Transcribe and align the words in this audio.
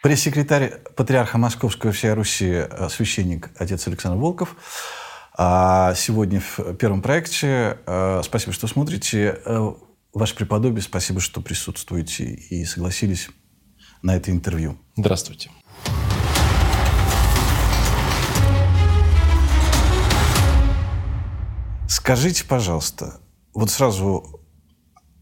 Пресс-секретарь 0.00 0.78
патриарха 0.94 1.38
Московского 1.38 1.90
всей 1.90 2.12
Руси, 2.12 2.46
э, 2.46 2.88
священник 2.88 3.50
отец 3.56 3.84
Александр 3.88 4.16
Волков. 4.16 4.54
А 5.36 5.92
сегодня 5.96 6.40
в 6.40 6.74
первом 6.74 7.02
проекте. 7.02 7.78
Э, 7.84 8.20
спасибо, 8.22 8.52
что 8.52 8.68
смотрите. 8.68 9.40
Э, 9.44 9.72
ваше 10.14 10.36
преподобие, 10.36 10.82
спасибо, 10.82 11.18
что 11.18 11.40
присутствуете 11.40 12.26
и 12.26 12.64
согласились 12.64 13.28
на 14.00 14.14
это 14.14 14.30
интервью. 14.30 14.78
Здравствуйте. 14.96 15.50
Скажите, 21.88 22.44
пожалуйста, 22.44 23.20
вот 23.52 23.70
сразу 23.70 24.37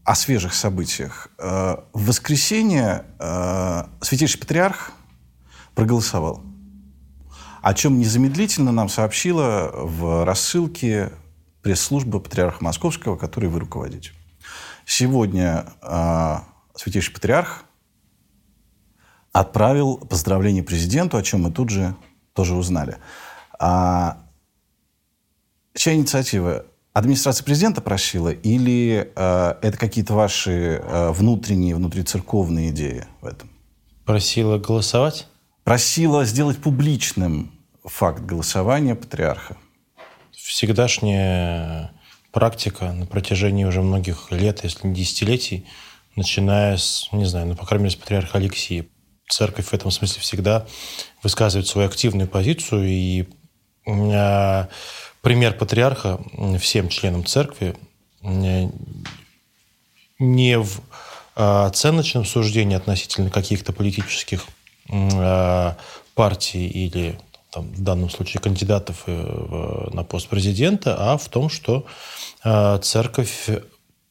о 0.07 0.15
свежих 0.15 0.53
событиях. 0.53 1.27
Э, 1.37 1.79
в 1.91 2.05
воскресенье 2.05 3.03
э, 3.19 3.83
Святейший 3.99 4.39
Патриарх 4.39 4.93
проголосовал, 5.75 6.41
о 7.61 7.73
чем 7.73 7.99
незамедлительно 7.99 8.71
нам 8.71 8.87
сообщила 8.87 9.69
в 9.73 10.23
рассылке 10.23 11.11
пресс-служба 11.61 12.19
Патриарха 12.19 12.63
Московского, 12.63 13.17
которой 13.17 13.47
вы 13.47 13.59
руководите. 13.59 14.11
Сегодня 14.85 15.65
э, 15.81 16.37
Святейший 16.73 17.13
Патриарх 17.13 17.65
отправил 19.33 19.97
поздравление 19.97 20.63
президенту, 20.63 21.17
о 21.17 21.21
чем 21.21 21.41
мы 21.41 21.51
тут 21.51 21.69
же 21.69 21.93
тоже 22.31 22.55
узнали. 22.55 22.95
А 23.59 24.23
Чья 25.73 25.95
инициатива? 25.95 26.65
Администрация 26.97 27.45
президента 27.45 27.79
просила 27.79 28.29
или 28.29 29.11
э, 29.15 29.55
это 29.61 29.77
какие-то 29.77 30.15
ваши 30.15 30.81
э, 30.83 31.11
внутренние, 31.11 31.75
внутрицерковные 31.75 32.71
идеи 32.71 33.05
в 33.21 33.27
этом? 33.27 33.51
Просила 34.03 34.57
голосовать? 34.57 35.27
Просила 35.63 36.25
сделать 36.25 36.57
публичным 36.57 37.51
факт 37.85 38.23
голосования 38.23 38.95
патриарха. 38.95 39.57
Всегдашняя 40.31 41.91
практика 42.31 42.91
на 42.91 43.05
протяжении 43.05 43.65
уже 43.65 43.83
многих 43.83 44.31
лет, 44.31 44.63
если 44.63 44.87
не 44.87 44.95
десятилетий, 44.95 45.67
начиная 46.15 46.77
с, 46.77 47.09
не 47.11 47.25
знаю, 47.25 47.45
ну, 47.45 47.55
по 47.55 47.67
крайней 47.67 47.83
мере, 47.83 47.95
с 47.95 47.99
патриарха 47.99 48.39
Алексея. 48.39 48.87
Церковь 49.29 49.67
в 49.67 49.73
этом 49.75 49.91
смысле 49.91 50.19
всегда 50.23 50.65
высказывает 51.21 51.67
свою 51.67 51.89
активную 51.89 52.27
позицию 52.27 52.87
и 52.87 53.27
э, 53.85 54.65
пример 55.27 55.55
патриарха 55.55 56.21
всем 56.57 56.87
членам 56.87 57.25
церкви 57.25 57.75
не 60.19 60.57
в 60.57 60.79
а, 61.35 61.65
оценочном 61.65 62.23
суждении 62.23 62.77
относительно 62.77 63.29
каких-то 63.29 63.73
политических 63.73 64.45
а, 64.89 65.75
партий 66.15 66.65
или 66.69 67.19
там, 67.51 67.65
в 67.73 67.81
данном 67.83 68.09
случае 68.09 68.41
кандидатов 68.41 69.03
э, 69.07 69.89
на 69.91 70.05
пост 70.05 70.29
президента, 70.29 70.95
а 70.97 71.17
в 71.17 71.27
том, 71.27 71.49
что 71.49 71.85
а, 72.45 72.77
церковь 72.77 73.49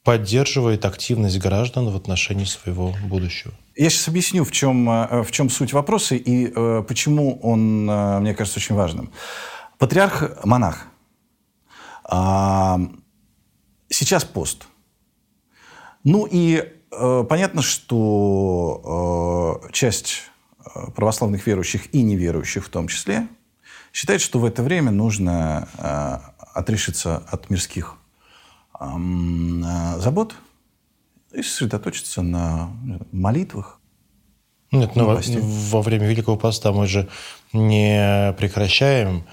поддерживает 0.04 0.84
активность 0.84 1.38
граждан 1.38 1.88
в 1.88 1.96
отношении 1.96 2.44
своего 2.44 2.94
будущего. 3.04 3.54
Я 3.74 3.88
сейчас 3.88 4.08
объясню, 4.08 4.44
в 4.44 4.52
чем, 4.52 4.86
в 5.24 5.28
чем 5.30 5.48
суть 5.48 5.72
вопроса 5.72 6.14
и 6.14 6.52
э, 6.54 6.84
почему 6.86 7.38
он, 7.40 7.86
мне 8.20 8.34
кажется, 8.34 8.58
очень 8.58 8.74
важным. 8.74 9.10
Патриарх– 9.78 10.44
монах– 10.44 10.88
сейчас 13.88 14.24
пост. 14.24 14.66
Ну 16.06 16.28
и 16.30 16.62
э, 16.92 17.24
понятно, 17.28 17.62
что 17.62 19.60
э, 19.66 19.72
часть 19.72 20.30
э, 20.64 20.90
православных 20.94 21.44
верующих 21.44 21.92
и 21.92 22.02
неверующих 22.02 22.64
в 22.64 22.68
том 22.68 22.86
числе 22.86 23.26
считает, 23.92 24.20
что 24.20 24.38
в 24.38 24.44
это 24.44 24.62
время 24.62 24.92
нужно 24.92 25.68
отрешиться 26.54 27.24
от 27.28 27.50
мирских 27.50 27.96
забот 28.78 30.36
и 31.32 31.42
сосредоточиться 31.42 32.22
на 32.22 32.70
молитвах. 33.10 33.80
Нет, 34.70 34.94
но 34.94 35.06
во, 35.06 35.20
во 35.20 35.82
время 35.82 36.06
Великого 36.06 36.36
Поста 36.36 36.72
мы 36.72 36.86
же 36.86 37.08
не 37.52 38.34
прекращаем 38.38 39.24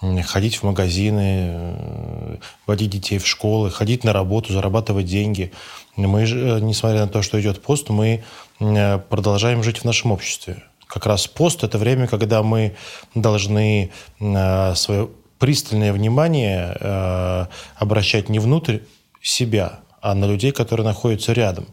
ходить 0.00 0.56
в 0.56 0.62
магазины, 0.62 1.50
э, 1.52 2.36
водить 2.66 2.90
детей 2.90 3.18
в 3.18 3.26
школы, 3.26 3.70
ходить 3.70 4.04
на 4.04 4.12
работу, 4.12 4.52
зарабатывать 4.52 5.06
деньги. 5.06 5.52
Мы, 5.96 6.22
э, 6.22 6.60
несмотря 6.60 7.00
на 7.00 7.08
то, 7.08 7.22
что 7.22 7.40
идет 7.40 7.62
пост, 7.62 7.90
мы 7.90 8.24
э, 8.60 8.98
продолжаем 8.98 9.62
жить 9.62 9.78
в 9.78 9.84
нашем 9.84 10.12
обществе. 10.12 10.62
Как 10.86 11.06
раз 11.06 11.26
пост– 11.26 11.62
это 11.64 11.78
время, 11.78 12.08
когда 12.08 12.42
мы 12.42 12.74
должны 13.14 13.92
свое 14.18 15.08
пристальное 15.38 15.92
внимание 15.92 17.48
обращать 17.76 18.28
не 18.28 18.40
внутрь 18.40 18.78
себя, 19.22 19.80
а 20.02 20.16
на 20.16 20.24
людей, 20.24 20.50
которые 20.50 20.84
находятся 20.84 21.32
рядом. 21.32 21.66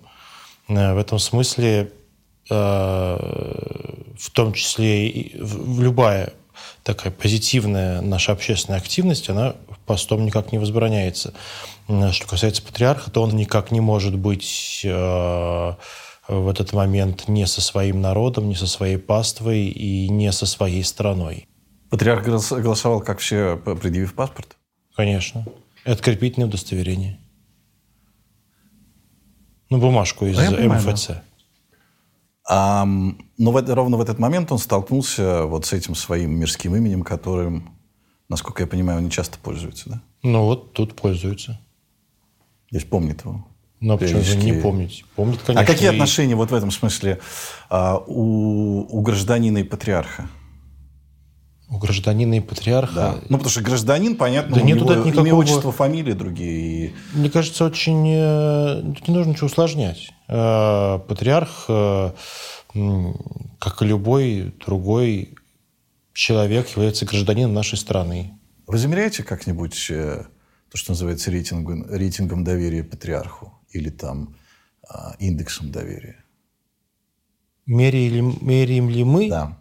В 0.67 0.99
этом 0.99 1.17
смысле, 1.17 1.91
в 2.47 4.29
том 4.33 4.53
числе 4.53 5.09
и 5.09 5.41
в 5.41 5.81
любая 5.81 6.33
такая 6.83 7.11
позитивная 7.11 8.01
наша 8.01 8.31
общественная 8.31 8.79
активность, 8.79 9.29
она 9.29 9.55
постом 9.85 10.25
никак 10.25 10.51
не 10.51 10.59
возбраняется. 10.59 11.33
Что 12.11 12.27
касается 12.27 12.61
патриарха, 12.61 13.09
то 13.09 13.23
он 13.23 13.35
никак 13.35 13.71
не 13.71 13.79
может 13.79 14.15
быть 14.15 14.81
э, 14.83 15.73
в 16.27 16.47
этот 16.49 16.73
момент 16.73 17.27
не 17.27 17.47
со 17.47 17.61
своим 17.61 18.01
народом, 18.01 18.49
не 18.49 18.55
со 18.55 18.67
своей 18.67 18.97
паствой 18.97 19.67
и 19.67 20.09
не 20.09 20.31
со 20.31 20.45
своей 20.45 20.83
страной. 20.83 21.47
Патриарх 21.89 22.25
голосовал, 22.25 22.99
как 23.01 23.19
все, 23.19 23.57
предъявив 23.57 24.13
паспорт? 24.13 24.57
Конечно. 24.95 25.45
Это 25.83 25.93
открепительное 25.93 26.47
удостоверение. 26.47 27.17
Ну, 29.69 29.79
бумажку 29.79 30.25
из 30.25 30.37
да, 30.37 30.51
МФЦ. 30.51 31.11
Да. 32.49 32.85
Но 33.37 33.51
в, 33.51 33.73
ровно 33.73 33.97
в 33.97 34.01
этот 34.01 34.19
момент 34.19 34.51
он 34.51 34.57
столкнулся 34.57 35.43
вот 35.43 35.65
с 35.65 35.73
этим 35.73 35.95
своим 35.95 36.39
мирским 36.39 36.75
именем, 36.75 37.03
которым, 37.03 37.77
насколько 38.29 38.63
я 38.63 38.67
понимаю, 38.67 38.99
он 38.99 39.05
не 39.05 39.11
часто 39.11 39.37
пользуется, 39.37 39.89
да? 39.89 40.01
Ну 40.23 40.45
вот 40.45 40.73
тут 40.73 40.95
пользуется. 40.95 41.59
То 42.69 42.75
есть 42.75 42.89
помнит 42.89 43.21
его. 43.21 43.45
Ну, 43.79 43.93
а 43.93 43.97
почему 43.97 44.21
же 44.21 44.37
не 44.37 44.53
помнить? 44.53 45.05
Помнит, 45.15 45.39
конечно. 45.45 45.61
А 45.61 45.65
какие 45.65 45.89
и... 45.89 45.93
отношения 45.93 46.35
вот 46.35 46.49
в 46.49 46.53
этом 46.53 46.71
смысле 46.71 47.19
а, 47.69 47.97
у, 48.07 48.87
у 48.89 49.01
гражданина 49.01 49.59
и 49.59 49.63
патриарха? 49.63 50.27
У 51.69 51.77
гражданина 51.77 52.35
и 52.35 52.39
патриарха? 52.39 52.95
Да. 52.95 53.15
Ну, 53.29 53.37
потому 53.37 53.49
что 53.51 53.61
гражданин, 53.61 54.15
понятно, 54.15 54.55
да 54.55 54.61
у 54.61 54.65
нет 54.65 54.77
него 54.77 54.93
никакого... 54.93 55.27
имя, 55.27 55.35
отчество, 55.35 55.71
фамилия 55.71 56.15
другие. 56.15 56.93
Мне 57.13 57.29
кажется, 57.29 57.65
очень... 57.65 58.07
Э, 58.07 58.81
не 58.81 59.13
нужно 59.13 59.31
ничего 59.31 59.47
усложнять. 59.47 60.11
Э, 60.27 60.99
патриарх, 61.07 61.65
э, 61.67 62.11
как 63.59 63.81
и 63.81 63.85
любой 63.85 64.53
другой 64.65 65.35
человек, 66.13 66.69
является 66.69 67.05
гражданином 67.05 67.53
нашей 67.53 67.77
страны. 67.77 68.37
Вы 68.65 68.77
замеряете 68.77 69.23
как-нибудь 69.23 69.87
то, 69.87 70.27
что 70.75 70.91
называется 70.91 71.31
рейтингом, 71.31 71.85
рейтингом 71.89 72.43
доверия 72.43 72.83
патриарху? 72.83 73.53
Или 73.71 73.89
там 73.89 74.35
индексом 75.19 75.71
доверия? 75.71 76.23
Меряем, 77.65 78.37
меряем 78.41 78.89
ли 78.89 79.03
мы? 79.03 79.29
Да 79.29 79.57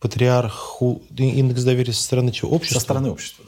патриарху 0.00 1.02
индекс 1.16 1.64
доверия 1.64 1.92
со 1.92 2.02
стороны 2.02 2.32
чего? 2.32 2.52
Общества? 2.52 2.78
Со 2.78 2.84
стороны 2.84 3.10
общества. 3.10 3.44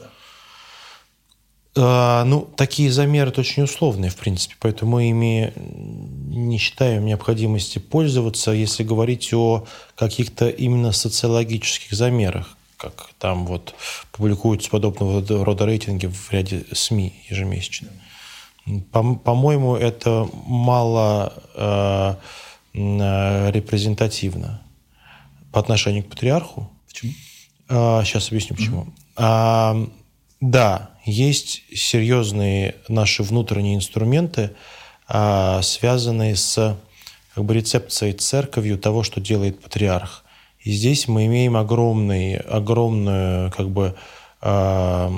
ну, 1.75 2.49
такие 2.57 2.91
замеры 2.91 3.31
очень 3.37 3.63
условные, 3.63 4.11
в 4.11 4.17
принципе, 4.17 4.55
поэтому 4.59 4.91
мы 4.91 5.09
ими 5.09 5.53
не 5.55 6.57
считаем 6.57 7.05
необходимости 7.05 7.79
пользоваться, 7.79 8.51
если 8.51 8.83
говорить 8.83 9.33
о 9.33 9.65
каких-то 9.95 10.49
именно 10.49 10.91
социологических 10.91 11.93
замерах, 11.93 12.57
как 12.77 13.11
там 13.19 13.45
вот 13.45 13.73
публикуются 14.11 14.69
подобного 14.69 15.23
рода 15.45 15.65
рейтинги 15.65 16.07
в 16.07 16.31
ряде 16.31 16.65
СМИ 16.73 17.13
ежемесячно. 17.29 17.87
По-моему, 18.91 19.75
это 19.75 20.27
мало 20.45 21.33
э 21.55 22.15
репрезентативно 22.73 24.61
по 25.51 25.59
отношению 25.59 26.03
к 26.03 26.07
патриарху. 26.07 26.69
Почему? 26.87 27.13
А, 27.67 28.03
сейчас 28.03 28.29
объясню, 28.29 28.55
почему. 28.55 28.83
Mm-hmm. 28.83 28.93
А, 29.17 29.89
да, 30.41 30.89
есть 31.05 31.63
серьезные 31.73 32.75
наши 32.87 33.21
внутренние 33.23 33.75
инструменты, 33.75 34.51
а, 35.07 35.61
связанные 35.61 36.35
с 36.35 36.77
как 37.35 37.45
бы, 37.45 37.53
рецепцией 37.53 38.13
церковью 38.13 38.77
того, 38.77 39.03
что 39.03 39.21
делает 39.21 39.61
патриарх. 39.61 40.23
И 40.59 40.71
здесь 40.71 41.07
мы 41.07 41.27
имеем 41.27 41.55
огромный, 41.55 42.37
огромную 42.37 43.51
как 43.51 43.69
бы, 43.69 43.95
а, 44.41 45.11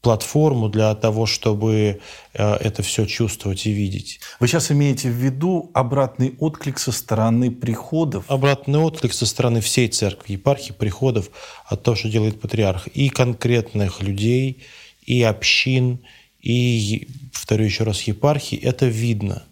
платформу 0.00 0.68
для 0.68 0.94
того, 0.94 1.26
чтобы 1.26 2.00
э, 2.32 2.54
это 2.54 2.82
все 2.82 3.06
чувствовать 3.06 3.66
и 3.66 3.72
видеть. 3.72 4.20
Вы 4.38 4.46
сейчас 4.46 4.70
имеете 4.70 5.10
в 5.10 5.14
виду 5.14 5.70
обратный 5.74 6.34
отклик 6.38 6.78
со 6.78 6.92
стороны 6.92 7.50
приходов? 7.50 8.24
Обратный 8.28 8.78
отклик 8.78 9.12
со 9.12 9.26
стороны 9.26 9.60
всей 9.60 9.88
церкви, 9.88 10.34
епархии, 10.34 10.72
приходов 10.72 11.30
от 11.66 11.82
того, 11.82 11.96
что 11.96 12.08
делает 12.08 12.40
патриарх. 12.40 12.86
И 12.88 13.08
конкретных 13.08 14.00
людей, 14.00 14.62
и 15.04 15.22
общин, 15.22 16.00
и, 16.40 17.08
повторю 17.32 17.64
еще 17.64 17.84
раз, 17.84 18.02
епархии. 18.02 18.58
Это 18.58 18.86
видно. 18.86 19.42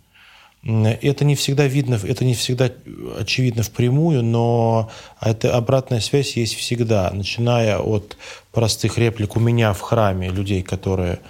Это 0.66 1.24
не 1.24 1.36
всегда 1.36 1.68
видно, 1.68 1.94
это 2.02 2.24
не 2.24 2.34
всегда 2.34 2.72
очевидно 3.20 3.62
впрямую, 3.62 4.24
но 4.24 4.90
эта 5.20 5.54
обратная 5.54 6.00
связь 6.00 6.36
есть 6.36 6.56
всегда, 6.56 7.08
начиная 7.12 7.78
от 7.78 8.16
простых 8.50 8.98
реплик 8.98 9.36
у 9.36 9.40
меня 9.40 9.72
в 9.72 9.80
храме, 9.80 10.28
людей, 10.28 10.62
которые 10.62 11.20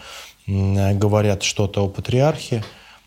говорят 0.47 1.43
что-то 1.43 1.85
о 1.85 1.89
патриархе, 1.89 2.65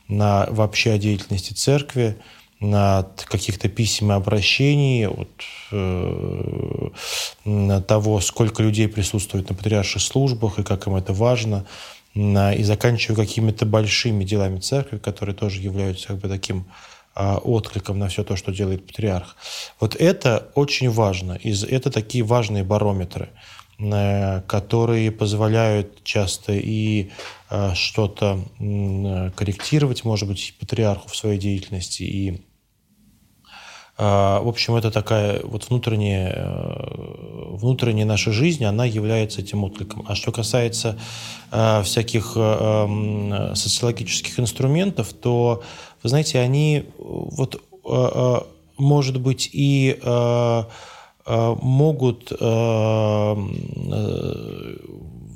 на 0.08 0.46
вообще 0.52 0.92
о 0.92 1.00
деятельности 1.00 1.54
церкви, 1.54 2.16
на 2.60 3.08
каких-то 3.26 3.68
писем 3.68 4.12
и 4.12 4.16
обращений, 4.16 5.08
от 5.08 5.30
э, 5.72 6.90
того, 7.88 8.20
сколько 8.20 8.62
людей 8.62 8.88
присутствует 8.88 9.50
на 9.50 9.56
патриарших 9.56 10.02
службах 10.02 10.60
и 10.60 10.64
как 10.64 10.86
им 10.86 10.96
это 10.96 11.12
важно– 11.12 11.66
и 12.14 12.64
заканчивая 12.64 13.16
какими-то 13.16 13.66
большими 13.66 14.24
делами 14.24 14.60
церкви, 14.60 14.98
которые 14.98 15.36
тоже 15.36 15.62
являются 15.62 16.08
как 16.08 16.18
бы 16.18 16.28
таким 16.28 16.66
а, 17.16 17.38
откликом 17.38 18.00
на 18.00 18.08
все 18.08 18.24
то, 18.24 18.36
что 18.36 18.52
делает 18.52 18.88
патриарх. 18.88 19.36
Вот 19.80 19.96
это 19.96 20.50
очень 20.56 20.90
важно. 20.90 21.38
Это 21.44 21.92
такие 21.92 22.24
важные 22.24 22.64
барометры, 22.64 23.30
э, 23.78 24.42
которые 24.48 25.12
позволяют 25.12 26.04
часто 26.04 26.54
и 26.54 27.12
э, 27.50 27.74
что-то 27.76 28.40
корректировать, 29.36 30.06
может 30.06 30.30
быть, 30.30 30.56
патриарху 30.60 31.10
в 31.10 31.16
своей 31.16 31.40
деятельности, 31.40 32.04
и 32.04 32.42
в 34.00 34.48
общем, 34.48 34.76
это 34.76 34.92
такая 34.92 35.42
вот 35.44 35.68
внутренняя, 35.68 36.32
э, 36.34 37.56
внутренняя 37.58 38.06
наша 38.06 38.32
жизнь, 38.32 38.64
она 38.64 38.86
является 38.86 39.42
этим 39.42 39.66
откликом. 39.66 40.06
А 40.08 40.16
что 40.16 40.32
касается 40.32 40.98
э, 41.52 41.84
всяких 41.84 42.32
э, 42.38 43.52
социологических 43.56 44.40
инструментов, 44.40 45.12
то, 45.12 45.64
вы 46.02 46.10
знаете, 46.10 46.40
они 46.40 46.86
вот, 46.98 47.62
может 48.78 49.20
быть, 49.20 49.50
и 49.52 50.00
могут 51.26 52.32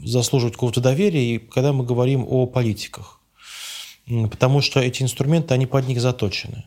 заслуживать 0.06 0.54
какого-то 0.54 0.80
доверия, 0.80 1.40
когда 1.40 1.74
мы 1.74 1.84
говорим 1.84 2.26
о 2.30 2.46
политиках. 2.46 3.20
Потому 4.06 4.62
что 4.62 4.80
эти 4.80 5.04
инструменты, 5.04 5.54
они 5.54 5.66
под 5.66 5.88
них 5.88 6.00
заточены. 6.00 6.64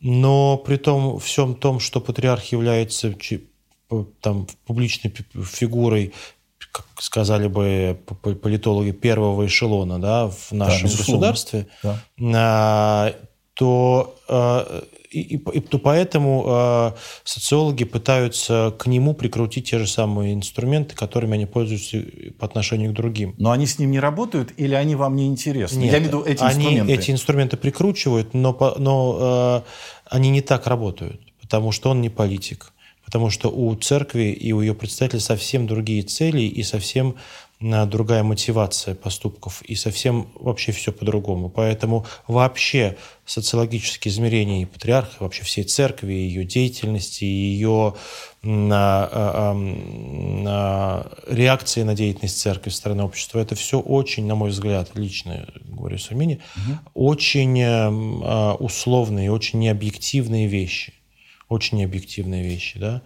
Но 0.00 0.56
при 0.58 0.76
том 0.76 1.18
всем 1.18 1.54
том, 1.54 1.80
что 1.80 2.00
патриарх 2.00 2.44
является 2.52 3.14
там, 4.20 4.46
публичной 4.66 5.12
фигурой, 5.44 6.12
как 6.72 6.86
сказали 6.98 7.48
бы 7.48 7.98
политологи, 8.20 8.92
первого 8.92 9.46
эшелона 9.46 9.98
да, 9.98 10.28
в 10.28 10.52
нашем 10.52 10.88
да, 10.88 10.96
государстве, 10.96 11.66
да. 11.82 12.02
А, 12.34 13.14
то 13.54 14.16
а, 14.28 14.84
и, 15.10 15.36
и, 15.36 15.36
и 15.36 15.60
то 15.60 15.78
поэтому 15.78 16.44
э, 16.46 16.92
социологи 17.24 17.84
пытаются 17.84 18.74
к 18.78 18.86
нему 18.86 19.14
прикрутить 19.14 19.70
те 19.70 19.78
же 19.78 19.86
самые 19.86 20.34
инструменты, 20.34 20.94
которыми 20.94 21.34
они 21.34 21.46
пользуются 21.46 22.04
по 22.38 22.46
отношению 22.46 22.92
к 22.92 22.94
другим. 22.94 23.34
Но 23.38 23.50
они 23.50 23.66
с 23.66 23.78
ним 23.78 23.90
не 23.90 24.00
работают 24.00 24.52
или 24.56 24.74
они 24.74 24.94
вам 24.94 25.16
не 25.16 25.26
интересны? 25.26 25.78
Нет, 25.78 25.92
Я 25.92 25.98
имею 25.98 26.12
в 26.12 26.14
виду 26.14 26.24
эти 26.24 26.42
они 26.42 26.64
инструменты. 26.64 26.92
эти 26.92 27.10
инструменты 27.10 27.56
прикручивают, 27.56 28.34
но, 28.34 28.74
но 28.78 29.64
э, 29.66 29.68
они 30.10 30.30
не 30.30 30.42
так 30.42 30.66
работают, 30.66 31.20
потому 31.40 31.72
что 31.72 31.90
он 31.90 32.00
не 32.00 32.10
политик. 32.10 32.72
Потому 33.04 33.30
что 33.30 33.48
у 33.48 33.74
церкви 33.74 34.32
и 34.32 34.52
у 34.52 34.60
ее 34.60 34.74
представителей 34.74 35.20
совсем 35.20 35.66
другие 35.66 36.02
цели 36.02 36.42
и 36.42 36.62
совсем 36.62 37.14
другая 37.60 38.22
мотивация 38.22 38.94
поступков 38.94 39.62
и 39.62 39.74
совсем 39.74 40.28
вообще 40.34 40.70
все 40.70 40.92
по-другому. 40.92 41.48
Поэтому 41.48 42.06
вообще 42.28 42.96
социологические 43.26 44.12
измерения 44.12 44.62
и 44.62 44.64
патриарха, 44.64 45.24
вообще 45.24 45.42
всей 45.42 45.64
церкви, 45.64 46.12
ее 46.12 46.44
деятельности, 46.44 47.24
ее 47.24 47.94
на, 48.42 49.08
а, 49.10 49.54
на 49.54 51.06
реакции 51.26 51.82
на 51.82 51.94
деятельность 51.94 52.40
церкви 52.40 52.70
стороны 52.70 53.02
общества, 53.02 53.40
это 53.40 53.56
все 53.56 53.80
очень, 53.80 54.26
на 54.26 54.36
мой 54.36 54.50
взгляд, 54.50 54.90
лично 54.94 55.48
говорю 55.64 55.98
с 55.98 56.12
угу. 56.12 56.38
очень 56.94 57.60
а, 57.64 58.54
условные, 58.54 59.32
очень 59.32 59.58
необъективные 59.58 60.46
вещи. 60.46 60.94
Очень 61.48 61.78
необъективные 61.78 62.44
вещи, 62.44 62.78
да 62.78 63.02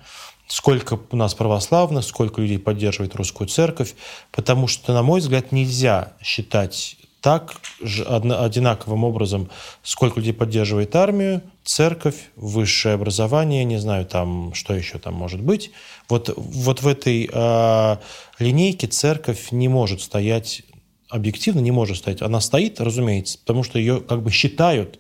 сколько 0.53 1.01
у 1.11 1.17
нас 1.17 1.33
православных, 1.33 2.05
сколько 2.05 2.43
людей 2.43 2.59
поддерживает 2.59 3.15
русскую 3.15 3.49
церковь, 3.49 3.95
потому 4.33 4.67
что, 4.67 4.93
на 4.93 5.03
мой 5.03 5.21
взгляд, 5.21 5.51
нельзя 5.51 6.13
считать 6.23 6.97
так 7.23 7.55
же 7.81 8.05
одинаковым 8.05 9.05
образом, 9.05 9.49
сколько 9.83 10.21
людей 10.21 10.35
поддерживает 10.35 10.95
армию, 10.95 11.41
церковь, 11.65 12.17
высшее 12.37 12.97
образование, 12.97 13.65
не 13.65 13.79
знаю, 13.79 14.05
там, 14.05 14.53
что 14.53 14.75
еще 14.75 14.99
там 14.99 15.15
может 15.15 15.41
быть. 15.41 15.71
Вот, 16.11 16.29
вот 16.37 16.83
в 16.83 16.87
этой 16.89 17.31
э, 17.33 17.97
линейке 18.39 18.89
церковь 18.89 19.53
не 19.53 19.69
может 19.69 20.03
стоять, 20.03 20.65
объективно 21.09 21.61
не 21.61 21.71
может 21.71 21.97
стоять. 21.97 22.21
Она 22.21 22.43
стоит, 22.43 22.79
разумеется, 22.79 23.39
потому 23.39 23.63
что 23.63 23.79
ее 23.79 24.03
как 24.03 24.23
бы 24.23 24.31
считают 24.31 24.99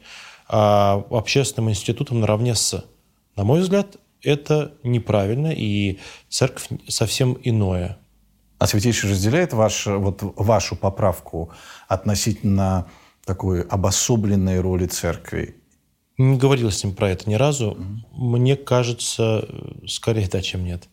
э, 0.49 0.53
общественным 0.55 1.69
институтом 1.69 2.21
наравне 2.21 2.55
с. 2.55 2.83
На 3.37 3.45
мой 3.45 3.61
взгляд, 3.61 3.97
это 4.23 4.75
неправильно, 4.83 5.53
и 5.53 5.99
церковь 6.29 6.69
совсем 6.89 7.37
иное. 7.43 7.99
А 8.59 8.67
Святейший 8.67 9.11
разделяет 9.11 9.53
ваш, 9.53 9.87
вот, 9.87 10.21
вашу 10.37 10.77
поправку 10.77 11.51
относительно 11.89 12.87
такой 13.25 13.63
обособленной 13.63 14.61
роли 14.61 14.87
церкви? 14.87 15.57
Не 16.19 16.37
говорил 16.37 16.71
с 16.71 16.85
ним 16.85 16.95
про 16.95 17.11
это 17.11 17.29
ни 17.29 17.35
разу. 17.35 17.73
Угу. 17.73 18.37
Мне 18.37 18.57
кажется, 18.57 19.49
скорее 19.87 20.29
да, 20.29 20.41
чем 20.41 20.65
нет. 20.65 20.89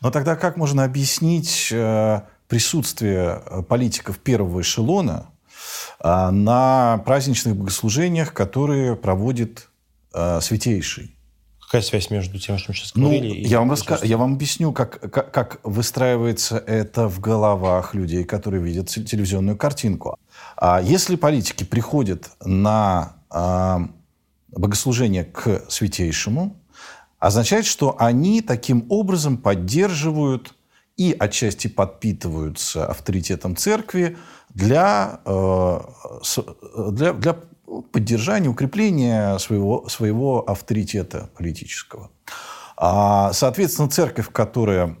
Но 0.00 0.10
тогда 0.10 0.36
как 0.36 0.56
можно 0.56 0.84
объяснить 0.84 1.68
э, 1.70 2.22
присутствие 2.48 3.42
э, 3.46 3.62
политиков 3.62 4.18
первого 4.18 4.60
эшелона 4.60 5.30
э, 6.00 6.30
на 6.30 6.98
праздничных 7.06 7.56
богослужениях, 7.56 8.32
которые 8.34 8.96
проводит 8.96 9.68
Святейший? 10.40 11.13
Какая 11.74 11.88
связь 11.88 12.08
между 12.08 12.38
тем, 12.38 12.56
что 12.56 12.70
мы 12.70 12.76
сейчас 12.76 12.94
ну, 12.94 13.08
говорили? 13.08 13.42
Ну, 13.42 13.48
я, 13.48 13.58
вам 13.58 13.70
раска... 13.70 13.98
я 14.04 14.16
вам 14.16 14.34
объясню, 14.34 14.72
как, 14.72 15.10
как, 15.10 15.32
как 15.32 15.58
выстраивается 15.64 16.56
это 16.56 17.08
в 17.08 17.18
головах 17.18 17.96
людей, 17.96 18.22
которые 18.22 18.62
видят 18.62 18.90
телевизионную 18.90 19.56
картинку. 19.56 20.16
А 20.56 20.80
если 20.80 21.16
политики 21.16 21.64
приходят 21.64 22.30
на 22.44 23.16
а, 23.28 23.88
богослужение 24.52 25.24
к 25.24 25.64
святейшему, 25.68 26.56
означает, 27.18 27.66
что 27.66 27.96
они 27.98 28.40
таким 28.40 28.86
образом 28.88 29.36
поддерживают 29.36 30.54
и 30.96 31.16
отчасти 31.18 31.66
подпитываются 31.66 32.86
авторитетом 32.86 33.56
церкви 33.56 34.16
для, 34.50 35.18
э, 35.24 35.80
для, 36.92 37.12
для 37.14 37.36
поддержания, 37.82 38.48
укрепления 38.48 39.38
своего, 39.38 39.88
своего 39.88 40.48
авторитета 40.48 41.30
политического. 41.36 42.10
А, 42.76 43.32
соответственно, 43.32 43.88
церковь, 43.88 44.30
которая 44.30 44.96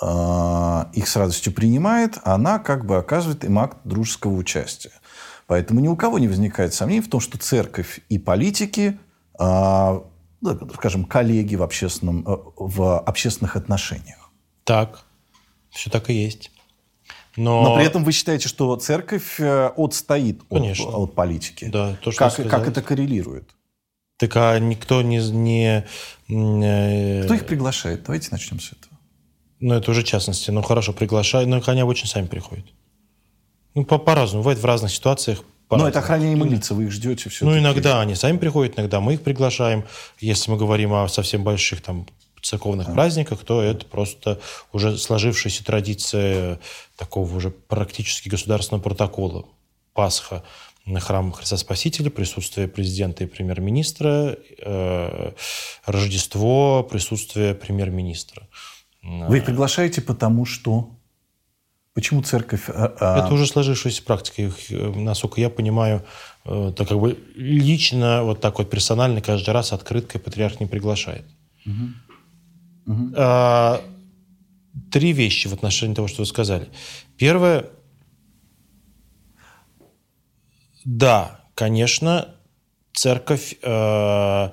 а, 0.00 0.90
их 0.94 1.08
с 1.08 1.16
радостью 1.16 1.52
принимает, 1.52 2.18
она 2.24 2.58
как 2.58 2.86
бы 2.86 2.96
оказывает 2.96 3.44
им 3.44 3.58
акт 3.58 3.78
дружеского 3.84 4.34
участия. 4.34 4.92
Поэтому 5.46 5.80
ни 5.80 5.88
у 5.88 5.96
кого 5.96 6.18
не 6.18 6.28
возникает 6.28 6.74
сомнений 6.74 7.02
в 7.02 7.10
том, 7.10 7.20
что 7.20 7.38
церковь 7.38 8.00
и 8.08 8.18
политики, 8.18 8.98
а, 9.38 10.02
скажем, 10.74 11.04
коллеги 11.04 11.56
в, 11.56 11.62
общественном, 11.62 12.26
э, 12.26 12.36
в 12.56 12.98
общественных 13.00 13.56
отношениях. 13.56 14.30
Так, 14.64 15.04
все 15.70 15.90
так 15.90 16.10
и 16.10 16.14
есть. 16.14 16.51
Но... 17.36 17.62
Но 17.62 17.76
при 17.76 17.84
этом 17.84 18.04
вы 18.04 18.12
считаете, 18.12 18.48
что 18.48 18.74
церковь 18.76 19.40
э, 19.40 19.70
отстоит 19.76 20.42
от, 20.50 20.62
от 20.80 21.14
политики. 21.14 21.66
Да, 21.72 21.96
то, 22.02 22.10
что 22.10 22.28
как, 22.28 22.48
как 22.48 22.68
это 22.68 22.82
коррелирует? 22.82 23.48
Так 24.18 24.36
а 24.36 24.58
никто 24.58 25.02
не... 25.02 25.18
не 25.42 25.84
э... 26.28 27.24
Кто 27.24 27.34
их 27.34 27.46
приглашает? 27.46 28.04
Давайте 28.04 28.28
начнем 28.30 28.60
с 28.60 28.72
этого. 28.72 28.92
Ну, 29.60 29.74
это 29.74 29.90
уже 29.90 30.02
частности. 30.02 30.50
Ну, 30.50 30.62
хорошо, 30.62 30.92
приглашают, 30.92 31.48
но 31.48 31.62
они 31.66 31.80
обычно 31.80 32.08
сами 32.08 32.26
приходят. 32.26 32.66
Ну, 33.74 33.84
по- 33.84 33.98
по-разному. 33.98 34.42
Бывает 34.42 34.58
в 34.58 34.64
разных 34.64 34.92
ситуациях. 34.92 35.42
Ну, 35.70 35.86
это 35.86 36.00
охраняемые 36.00 36.50
лица, 36.50 36.74
вы 36.74 36.84
их 36.84 36.92
ждете 36.92 37.30
все 37.30 37.46
Ну, 37.46 37.58
иногда 37.58 38.00
они 38.00 38.14
сами 38.14 38.36
приходят, 38.36 38.78
иногда 38.78 39.00
мы 39.00 39.14
их 39.14 39.22
приглашаем. 39.22 39.84
Если 40.20 40.50
мы 40.50 40.58
говорим 40.58 40.92
о 40.92 41.08
совсем 41.08 41.44
больших 41.44 41.80
там 41.80 42.06
церковных 42.42 42.88
а. 42.88 42.92
праздниках, 42.92 43.44
то 43.44 43.62
это 43.62 43.86
просто 43.86 44.40
уже 44.72 44.98
сложившаяся 44.98 45.64
традиция 45.64 46.58
такого 46.96 47.34
уже 47.34 47.50
практически 47.50 48.28
государственного 48.28 48.82
протокола. 48.82 49.46
Пасха 49.94 50.42
на 50.84 51.00
храм 51.00 51.32
Христа 51.32 51.56
Спасителя, 51.56 52.10
присутствие 52.10 52.66
президента 52.66 53.24
и 53.24 53.26
премьер-министра, 53.26 54.36
э, 54.58 55.32
Рождество, 55.86 56.82
присутствие 56.82 57.54
премьер-министра. 57.54 58.48
Вы 59.02 59.38
их 59.38 59.44
приглашаете 59.44 60.00
потому 60.00 60.44
что? 60.44 60.90
Почему 61.94 62.22
церковь... 62.22 62.68
А, 62.68 62.94
а... 62.98 63.18
Это 63.18 63.34
уже 63.34 63.46
сложившаяся 63.46 64.02
практика. 64.02 64.42
Их, 64.42 64.72
э, 64.72 64.92
насколько 64.94 65.40
я 65.40 65.50
понимаю, 65.50 66.02
э, 66.44 66.72
так 66.76 66.88
как 66.88 66.98
бы 66.98 67.18
лично, 67.34 68.22
вот 68.24 68.40
так 68.40 68.58
вот 68.58 68.70
персонально 68.70 69.20
каждый 69.20 69.50
раз 69.50 69.72
открыткой 69.72 70.20
патриарх 70.20 70.58
не 70.58 70.66
приглашает. 70.66 71.24
Угу. 71.66 72.11
Угу. 72.86 73.14
Три 74.90 75.12
вещи 75.12 75.48
в 75.48 75.52
отношении 75.52 75.94
того, 75.94 76.08
что 76.08 76.22
вы 76.22 76.26
сказали. 76.26 76.68
Первое. 77.16 77.66
Да, 80.84 81.40
конечно, 81.54 82.34
церковь 82.92 83.56
э, 83.62 84.50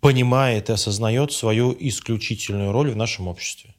понимает 0.00 0.68
и 0.68 0.72
осознает 0.72 1.32
свою 1.32 1.74
исключительную 1.78 2.72
роль 2.72 2.90
в 2.90 2.96
нашем 2.96 3.28
обществе 3.28 3.74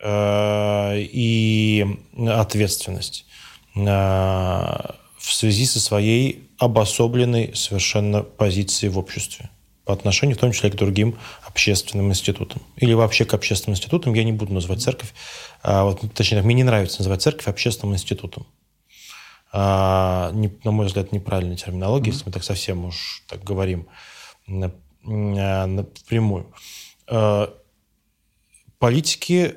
э, 0.00 1.00
и 1.00 1.86
ответственность 2.28 3.26
э, 3.76 3.80
в 3.80 5.32
связи 5.32 5.66
со 5.66 5.80
своей 5.80 6.48
обособленной 6.58 7.54
совершенно 7.54 8.22
позицией 8.22 8.90
в 8.90 8.98
обществе 8.98 9.50
по 9.84 9.92
отношению 9.92 10.36
в 10.36 10.40
том 10.40 10.52
числе 10.52 10.70
к 10.70 10.76
другим 10.76 11.16
общественным 11.54 12.08
институтам. 12.08 12.60
Или 12.76 12.94
вообще 12.94 13.24
к 13.24 13.32
общественным 13.32 13.76
институтам. 13.76 14.12
Я 14.12 14.24
не 14.24 14.32
буду 14.32 14.52
называть 14.52 14.82
церковь. 14.82 15.14
А, 15.62 15.84
вот, 15.84 16.00
точнее, 16.12 16.42
мне 16.42 16.56
не 16.56 16.64
нравится 16.64 16.98
называть 16.98 17.22
церковь 17.22 17.46
общественным 17.46 17.94
институтом. 17.94 18.44
А, 19.52 20.32
не, 20.32 20.52
на 20.64 20.72
мой 20.72 20.86
взгляд, 20.86 21.12
неправильная 21.12 21.56
терминология, 21.56 22.10
mm-hmm. 22.10 22.14
если 22.14 22.26
мы 22.26 22.32
так 22.32 22.42
совсем 22.42 22.84
уж 22.86 23.22
так 23.28 23.44
говорим 23.44 23.86
на, 24.48 24.72
на, 25.04 25.66
напрямую. 25.68 26.52
А, 27.06 27.54
политики, 28.80 29.54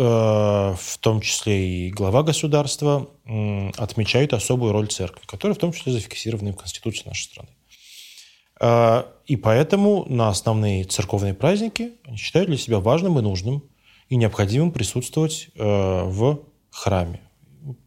а, 0.00 0.74
в 0.74 0.98
том 0.98 1.20
числе 1.20 1.86
и 1.86 1.90
глава 1.92 2.24
государства, 2.24 3.08
отмечают 3.76 4.32
особую 4.32 4.72
роль 4.72 4.88
церкви, 4.88 5.22
которая 5.26 5.54
в 5.54 5.60
том 5.60 5.72
числе 5.72 5.92
зафиксирована 5.92 6.52
в 6.52 6.56
Конституции 6.56 7.08
нашей 7.08 7.22
страны. 7.22 7.50
А, 8.58 9.06
и 9.26 9.36
поэтому 9.36 10.04
на 10.08 10.28
основные 10.28 10.84
церковные 10.84 11.34
праздники 11.34 11.92
они 12.04 12.16
считают 12.16 12.48
для 12.48 12.58
себя 12.58 12.80
важным 12.80 13.18
и 13.18 13.22
нужным 13.22 13.62
и 14.08 14.16
необходимым 14.16 14.70
присутствовать 14.70 15.48
э, 15.56 15.62
в 15.64 16.40
храме, 16.70 17.20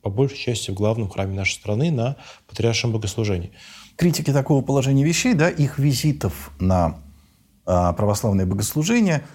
по 0.01 0.09
большей 0.09 0.38
части 0.38 0.71
в 0.71 0.73
главном 0.73 1.09
храме 1.09 1.35
нашей 1.35 1.53
страны 1.53 1.91
на 1.91 2.17
патриаршем 2.47 2.91
богослужении. 2.91 3.51
Критики 3.95 4.31
такого 4.31 4.61
положения 4.61 5.03
вещей, 5.03 5.33
да, 5.33 5.49
их 5.49 5.79
визитов 5.79 6.51
на 6.59 7.01
а, 7.65 7.93
православное 7.93 8.45
богослужение 8.45 9.25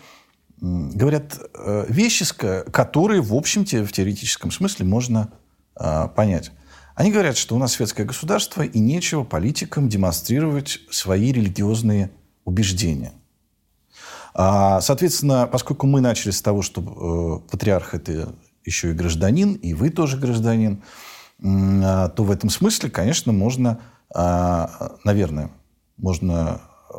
говорят 0.60 1.38
э, 1.54 1.86
вещи, 1.88 2.24
которые, 2.34 3.20
в 3.20 3.34
общем-то, 3.34 3.84
в 3.84 3.92
теоретическом 3.92 4.50
смысле 4.50 4.86
можно 4.86 5.30
а, 5.74 6.08
понять. 6.08 6.52
Они 6.94 7.10
говорят, 7.10 7.36
что 7.36 7.56
у 7.56 7.58
нас 7.58 7.72
светское 7.72 8.06
государство, 8.06 8.62
и 8.62 8.78
нечего 8.78 9.24
политикам 9.24 9.88
демонстрировать 9.88 10.80
свои 10.90 11.32
религиозные 11.32 12.10
убеждения. 12.44 13.12
А, 14.32 14.80
соответственно, 14.80 15.48
поскольку 15.50 15.86
мы 15.86 16.00
начали 16.00 16.30
с 16.30 16.40
того, 16.40 16.62
что 16.62 17.42
э, 17.46 17.50
патриарх– 17.50 17.94
это 17.96 18.34
еще 18.64 18.90
и 18.90 18.94
гражданин, 18.94 19.54
и 19.54 19.74
вы 19.74 19.90
тоже 19.90 20.16
гражданин, 20.16 20.82
а, 21.42 22.08
то 22.10 22.22
в 22.22 22.30
этом 22.30 22.48
смысле, 22.48 22.90
конечно, 22.90 23.32
можно, 23.32 23.80
а, 24.14 24.96
наверное, 25.04 25.50
можно 25.96 26.60
э, 26.90 26.94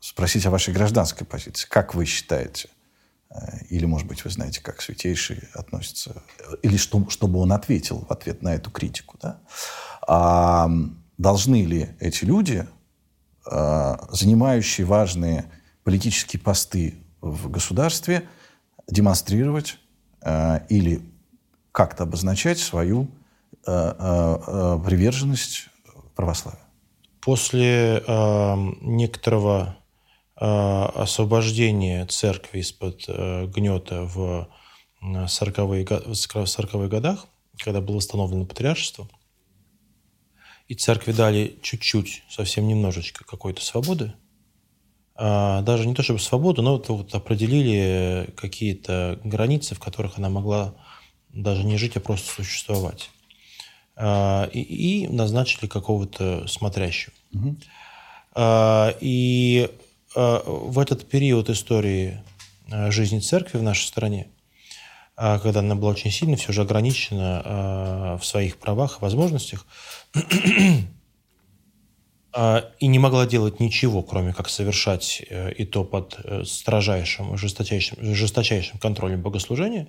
спросить 0.00 0.46
о 0.46 0.50
вашей 0.50 0.72
гражданской 0.72 1.26
позиции. 1.26 1.66
Как 1.68 1.94
вы 1.94 2.06
считаете– 2.06 2.68
или, 3.68 3.84
может 3.84 4.06
быть, 4.06 4.24
вы 4.24 4.30
знаете, 4.30 4.60
как 4.60 4.80
Святейший 4.80 5.48
относится, 5.54 6.22
или 6.62 6.76
что, 6.76 7.08
чтобы 7.10 7.40
он 7.40 7.52
ответил 7.52 8.06
в 8.08 8.12
ответ 8.12 8.42
на 8.42 8.54
эту 8.54 8.70
критику. 8.70 9.18
Да? 9.20 9.40
А 10.06 10.70
должны 11.18 11.64
ли 11.64 11.90
эти 12.00 12.24
люди, 12.24 12.66
а, 13.46 14.06
занимающие 14.10 14.86
важные 14.86 15.50
политические 15.82 16.40
посты 16.40 16.94
в 17.20 17.50
государстве, 17.50 18.28
демонстрировать 18.88 19.78
а, 20.20 20.64
или 20.68 21.02
как-то 21.72 22.04
обозначать 22.04 22.58
свою 22.58 23.10
приверженность 23.64 25.68
православию? 26.14 26.60
После 27.22 28.04
э, 28.06 28.54
некоторого 28.82 29.66
Э, 29.66 29.70
освобождение 30.36 32.06
церкви 32.06 32.58
из-под 32.58 33.04
э, 33.08 33.46
гнета 33.46 34.02
в 34.02 34.48
40-е, 35.02 36.14
40 36.14 36.88
годах, 36.88 37.26
когда 37.58 37.80
было 37.80 37.96
восстановлено 37.96 38.44
патриаршество, 38.44 39.08
и 40.66 40.74
церкви 40.74 41.12
дали 41.12 41.58
чуть-чуть, 41.62 42.24
совсем 42.28 42.66
немножечко 42.66 43.24
какой-то 43.24 43.62
свободы, 43.62 44.14
а, 45.14 45.62
даже 45.62 45.86
не 45.86 45.94
то 45.94 46.02
чтобы 46.02 46.18
свободу, 46.18 46.62
но 46.62 46.72
вот, 46.72 46.88
вот 46.88 47.14
определили 47.14 48.30
какие-то 48.34 49.20
границы, 49.22 49.74
в 49.74 49.80
которых 49.80 50.18
она 50.18 50.30
могла 50.30 50.74
даже 51.28 51.64
не 51.64 51.76
жить, 51.76 51.96
а 51.96 52.00
просто 52.00 52.32
существовать. 52.32 53.10
А, 53.94 54.48
и, 54.52 54.60
и 54.60 55.06
назначили 55.06 55.66
какого-то 55.66 56.48
смотрящего. 56.48 57.12
Угу. 57.32 57.56
И 59.00 59.70
Э, 59.70 59.83
в 60.14 60.78
этот 60.78 61.08
период 61.08 61.50
истории 61.50 62.22
э, 62.70 62.90
жизни 62.90 63.18
церкви 63.18 63.58
в 63.58 63.62
нашей 63.62 63.86
стране, 63.86 64.28
э, 65.16 65.38
когда 65.40 65.60
она 65.60 65.74
была 65.74 65.92
очень 65.92 66.10
сильно 66.10 66.36
все 66.36 66.52
же 66.52 66.62
ограничена 66.62 68.18
в 68.20 68.24
своих 68.24 68.58
правах 68.58 68.98
и 68.98 69.02
возможностях, 69.02 69.66
и 72.80 72.86
не 72.86 72.98
могла 72.98 73.26
делать 73.26 73.60
ничего, 73.60 74.02
кроме 74.02 74.32
как 74.32 74.48
совершать 74.48 75.22
и 75.56 75.64
то 75.64 75.84
под 75.84 76.18
строжайшим, 76.44 77.36
жесточайшим, 77.36 78.14
жесточайшим 78.14 78.80
контролем 78.80 79.22
богослужения, 79.22 79.86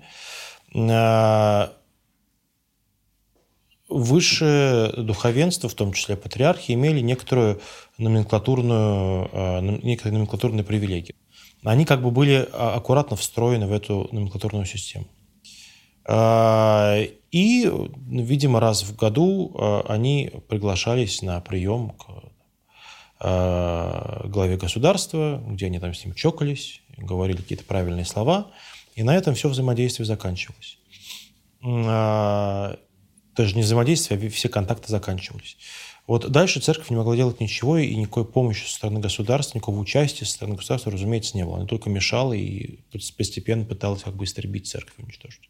высшее 3.87 4.91
духовенство, 4.93 5.69
в 5.69 5.73
том 5.73 5.93
числе 5.93 6.15
патриархи, 6.15 6.71
имели 6.71 7.01
некоторую 7.01 7.61
номенклатурную, 7.97 9.29
э, 9.31 9.61
некоторые 9.83 10.13
номенклатурные 10.13 10.63
привилегии. 10.63 11.15
Они 11.63 11.85
как 11.85 12.01
бы 12.03 12.11
были 12.11 12.47
а, 12.53 12.75
аккуратно 12.75 13.17
встроены 13.17 13.65
в 13.65 13.73
эту 13.73 14.07
номенклатурную 14.11 14.65
систему. 14.65 15.07
А, 16.07 17.01
и, 17.31 17.71
видимо, 18.07 18.59
раз 18.59 18.83
в 18.83 18.95
году 18.95 19.51
э, 19.57 19.81
они 19.87 20.31
приглашались 20.47 21.23
на 21.23 21.41
прием 21.41 21.89
к 21.89 22.05
э, 23.19 24.27
главе 24.27 24.57
государства, 24.57 25.43
где 25.47 25.65
они 25.65 25.79
там 25.79 25.93
с 25.93 26.05
ним 26.05 26.13
чокались, 26.13 26.81
говорили 26.97 27.37
какие-то 27.37 27.65
правильные 27.65 28.05
слова, 28.05 28.51
и 28.95 29.03
на 29.03 29.15
этом 29.15 29.33
все 29.33 29.49
взаимодействие 29.49 30.05
заканчивалось. 30.05 30.77
А, 33.35 33.41
даже 33.41 33.55
не 33.55 33.61
взаимодействие, 33.61 34.19
а 34.19 34.29
все 34.29 34.49
контакты 34.49 34.89
заканчивались. 34.89 35.57
Вот 36.07 36.29
дальше 36.29 36.59
церковь 36.59 36.89
не 36.89 36.95
могла 36.95 37.15
делать 37.15 37.39
ничего, 37.39 37.77
и 37.77 37.95
никакой 37.95 38.25
помощи 38.25 38.65
со 38.65 38.75
стороны 38.75 38.99
государства, 38.99 39.57
никакого 39.57 39.79
участия 39.79 40.25
со 40.25 40.33
стороны 40.33 40.55
государства, 40.55 40.91
разумеется, 40.91 41.35
не 41.35 41.43
было. 41.43 41.57
Она 41.57 41.65
только 41.65 41.89
мешала 41.89 42.33
и 42.33 42.79
постепенно 43.17 43.65
пыталась 43.65 44.03
как 44.03 44.15
бы 44.15 44.25
истребить 44.25 44.67
церковь, 44.67 44.93
уничтожить. 44.97 45.49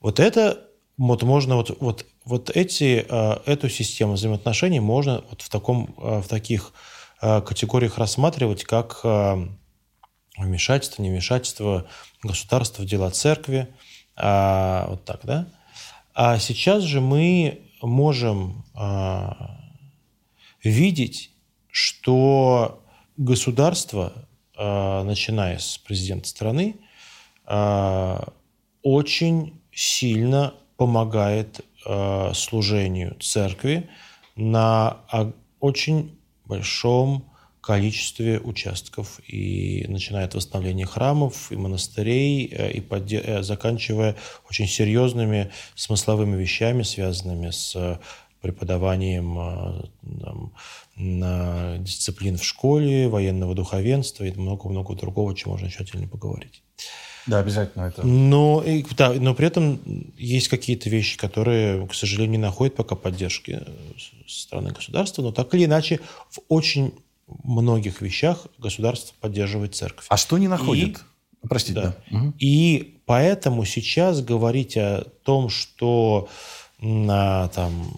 Вот 0.00 0.20
это 0.20 0.66
вот 0.98 1.22
можно 1.22 1.56
вот, 1.56 1.76
вот, 1.80 2.06
вот 2.24 2.50
эти, 2.50 3.06
э, 3.08 3.40
эту 3.46 3.68
систему 3.68 4.14
взаимоотношений 4.14 4.80
можно 4.80 5.22
вот 5.30 5.42
в, 5.42 5.48
таком, 5.48 5.94
э, 5.98 6.22
в 6.22 6.28
таких 6.28 6.72
э, 7.20 7.40
категориях 7.42 7.98
рассматривать 7.98 8.64
как 8.64 9.04
вмешательство, 10.38 11.02
невмешательство 11.02 11.86
государства 12.22 12.82
в 12.82 12.86
дела 12.86 13.10
церкви, 13.10 13.68
а, 14.16 14.86
вот 14.88 15.04
так, 15.04 15.20
да? 15.24 15.46
А 16.18 16.38
сейчас 16.38 16.82
же 16.82 17.02
мы 17.02 17.60
можем 17.82 18.64
а, 18.74 19.60
видеть, 20.64 21.30
что 21.70 22.82
государство, 23.18 24.26
а, 24.56 25.04
начиная 25.04 25.58
с 25.58 25.76
президента 25.76 26.26
страны, 26.26 26.76
а, 27.44 28.32
очень 28.82 29.60
сильно 29.74 30.54
помогает 30.78 31.60
а, 31.84 32.32
служению 32.32 33.16
церкви 33.20 33.90
на 34.36 35.02
очень 35.60 36.18
большом 36.46 37.30
количестве 37.66 38.38
участков, 38.38 39.20
и 39.26 39.84
начиная 39.88 40.26
от 40.26 40.34
восстановления 40.36 40.86
храмов 40.86 41.50
и 41.50 41.56
монастырей, 41.56 42.46
э, 42.46 42.70
и 42.70 42.80
подде- 42.80 43.22
э, 43.24 43.42
заканчивая 43.42 44.14
очень 44.48 44.68
серьезными 44.68 45.50
смысловыми 45.74 46.40
вещами, 46.40 46.84
связанными 46.84 47.50
с 47.50 47.98
преподаванием 48.40 49.38
э, 49.38 49.82
там, 50.22 50.52
на 50.94 51.78
дисциплин 51.78 52.38
в 52.38 52.44
школе, 52.44 53.08
военного 53.08 53.56
духовенства 53.56 54.22
и 54.22 54.30
много-много 54.30 54.94
другого, 54.94 55.34
чем 55.34 55.50
можно 55.50 55.68
тщательно 55.68 56.06
поговорить. 56.06 56.62
Да, 57.26 57.40
обязательно 57.40 57.86
это. 57.86 58.06
Но, 58.06 58.62
и, 58.64 58.84
да, 58.96 59.12
но 59.12 59.34
при 59.34 59.48
этом 59.48 59.80
есть 60.16 60.46
какие-то 60.46 60.88
вещи, 60.88 61.18
которые, 61.18 61.84
к 61.88 61.94
сожалению, 61.94 62.38
не 62.38 62.46
находят 62.46 62.76
пока 62.76 62.94
поддержки 62.94 63.60
со 64.28 64.40
стороны 64.42 64.70
государства, 64.70 65.22
но 65.22 65.32
так 65.32 65.52
или 65.54 65.64
иначе 65.64 65.98
в 66.30 66.38
очень 66.48 66.92
многих 67.26 68.00
вещах 68.00 68.46
государство 68.58 69.14
поддерживает 69.20 69.74
церковь. 69.74 70.06
А 70.08 70.16
что 70.16 70.38
не 70.38 70.48
находит? 70.48 70.98
И, 71.42 71.48
Простите. 71.48 71.80
Да. 71.80 71.96
да. 72.10 72.18
Угу. 72.18 72.34
И 72.38 73.00
поэтому 73.06 73.64
сейчас 73.64 74.22
говорить 74.22 74.76
о 74.76 75.04
том, 75.24 75.48
что 75.48 76.28
на, 76.78 77.48
там, 77.48 77.90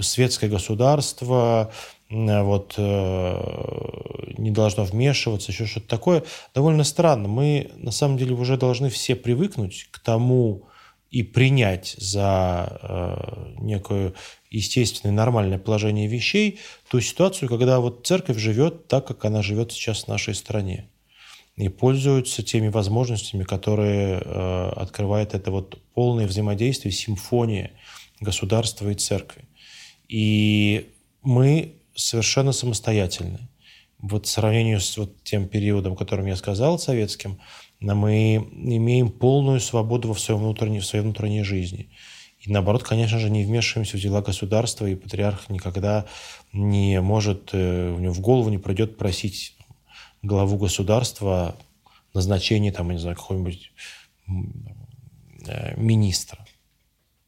светское 0.00 0.48
государство 0.48 1.72
вот, 2.10 2.74
э, 2.76 4.32
не 4.36 4.50
должно 4.50 4.84
вмешиваться, 4.84 5.50
еще 5.50 5.66
что-то 5.66 5.88
такое, 5.88 6.24
довольно 6.54 6.84
странно. 6.84 7.26
Мы, 7.26 7.70
на 7.76 7.90
самом 7.90 8.18
деле, 8.18 8.34
уже 8.34 8.58
должны 8.58 8.90
все 8.90 9.16
привыкнуть 9.16 9.88
к 9.90 9.98
тому 9.98 10.64
и 11.10 11.22
принять 11.22 11.94
за 11.98 12.78
э, 12.82 13.54
некое 13.60 14.12
естественное, 14.52 15.14
нормальное 15.14 15.58
положение 15.58 16.06
вещей 16.06 16.60
ту 16.88 17.00
ситуацию, 17.00 17.48
когда 17.48 17.80
вот 17.80 18.06
церковь 18.06 18.38
живет 18.38 18.86
так, 18.86 19.06
как 19.06 19.24
она 19.24 19.42
живет 19.42 19.72
сейчас 19.72 20.04
в 20.04 20.08
нашей 20.08 20.34
стране 20.34 20.88
и 21.56 21.68
пользуются 21.68 22.42
теми 22.42 22.68
возможностями, 22.68 23.44
которые 23.44 24.22
э, 24.24 24.68
открывает 24.76 25.34
это 25.34 25.50
вот 25.50 25.78
полное 25.94 26.26
взаимодействие, 26.26 26.92
симфония 26.92 27.72
государства 28.20 28.88
и 28.88 28.94
церкви. 28.94 29.44
И 30.08 30.90
мы 31.22 31.74
совершенно 31.94 32.52
самостоятельны. 32.52 33.48
Вот 33.98 34.26
в 34.26 34.30
сравнении 34.30 34.76
с 34.76 34.96
вот 34.96 35.22
тем 35.24 35.46
периодом, 35.46 35.92
о 35.92 35.96
котором 35.96 36.26
я 36.26 36.36
сказал, 36.36 36.78
советским, 36.78 37.38
мы 37.80 38.36
имеем 38.36 39.10
полную 39.10 39.60
свободу 39.60 40.12
в 40.12 40.20
своей 40.20 40.40
внутренней, 40.40 40.80
в 40.80 40.86
своей 40.86 41.04
внутренней 41.04 41.42
жизни. 41.42 41.90
И 42.42 42.50
наоборот, 42.50 42.82
конечно 42.82 43.20
же, 43.20 43.30
не 43.30 43.44
вмешиваемся 43.44 43.96
в 43.96 44.00
дела 44.00 44.20
государства, 44.20 44.86
и 44.86 44.96
патриарх 44.96 45.48
никогда 45.48 46.06
не 46.52 47.00
может, 47.00 47.50
э, 47.52 47.92
у 47.92 48.00
него 48.00 48.12
в 48.12 48.20
голову 48.20 48.50
не 48.50 48.58
придет 48.58 48.98
просить 48.98 49.56
главу 50.22 50.58
государства 50.58 51.56
назначение, 52.14 52.72
там, 52.72 52.90
не 52.90 52.98
знаю, 52.98 53.16
какого-нибудь 53.16 53.72
э, 55.46 55.74
министра. 55.76 56.44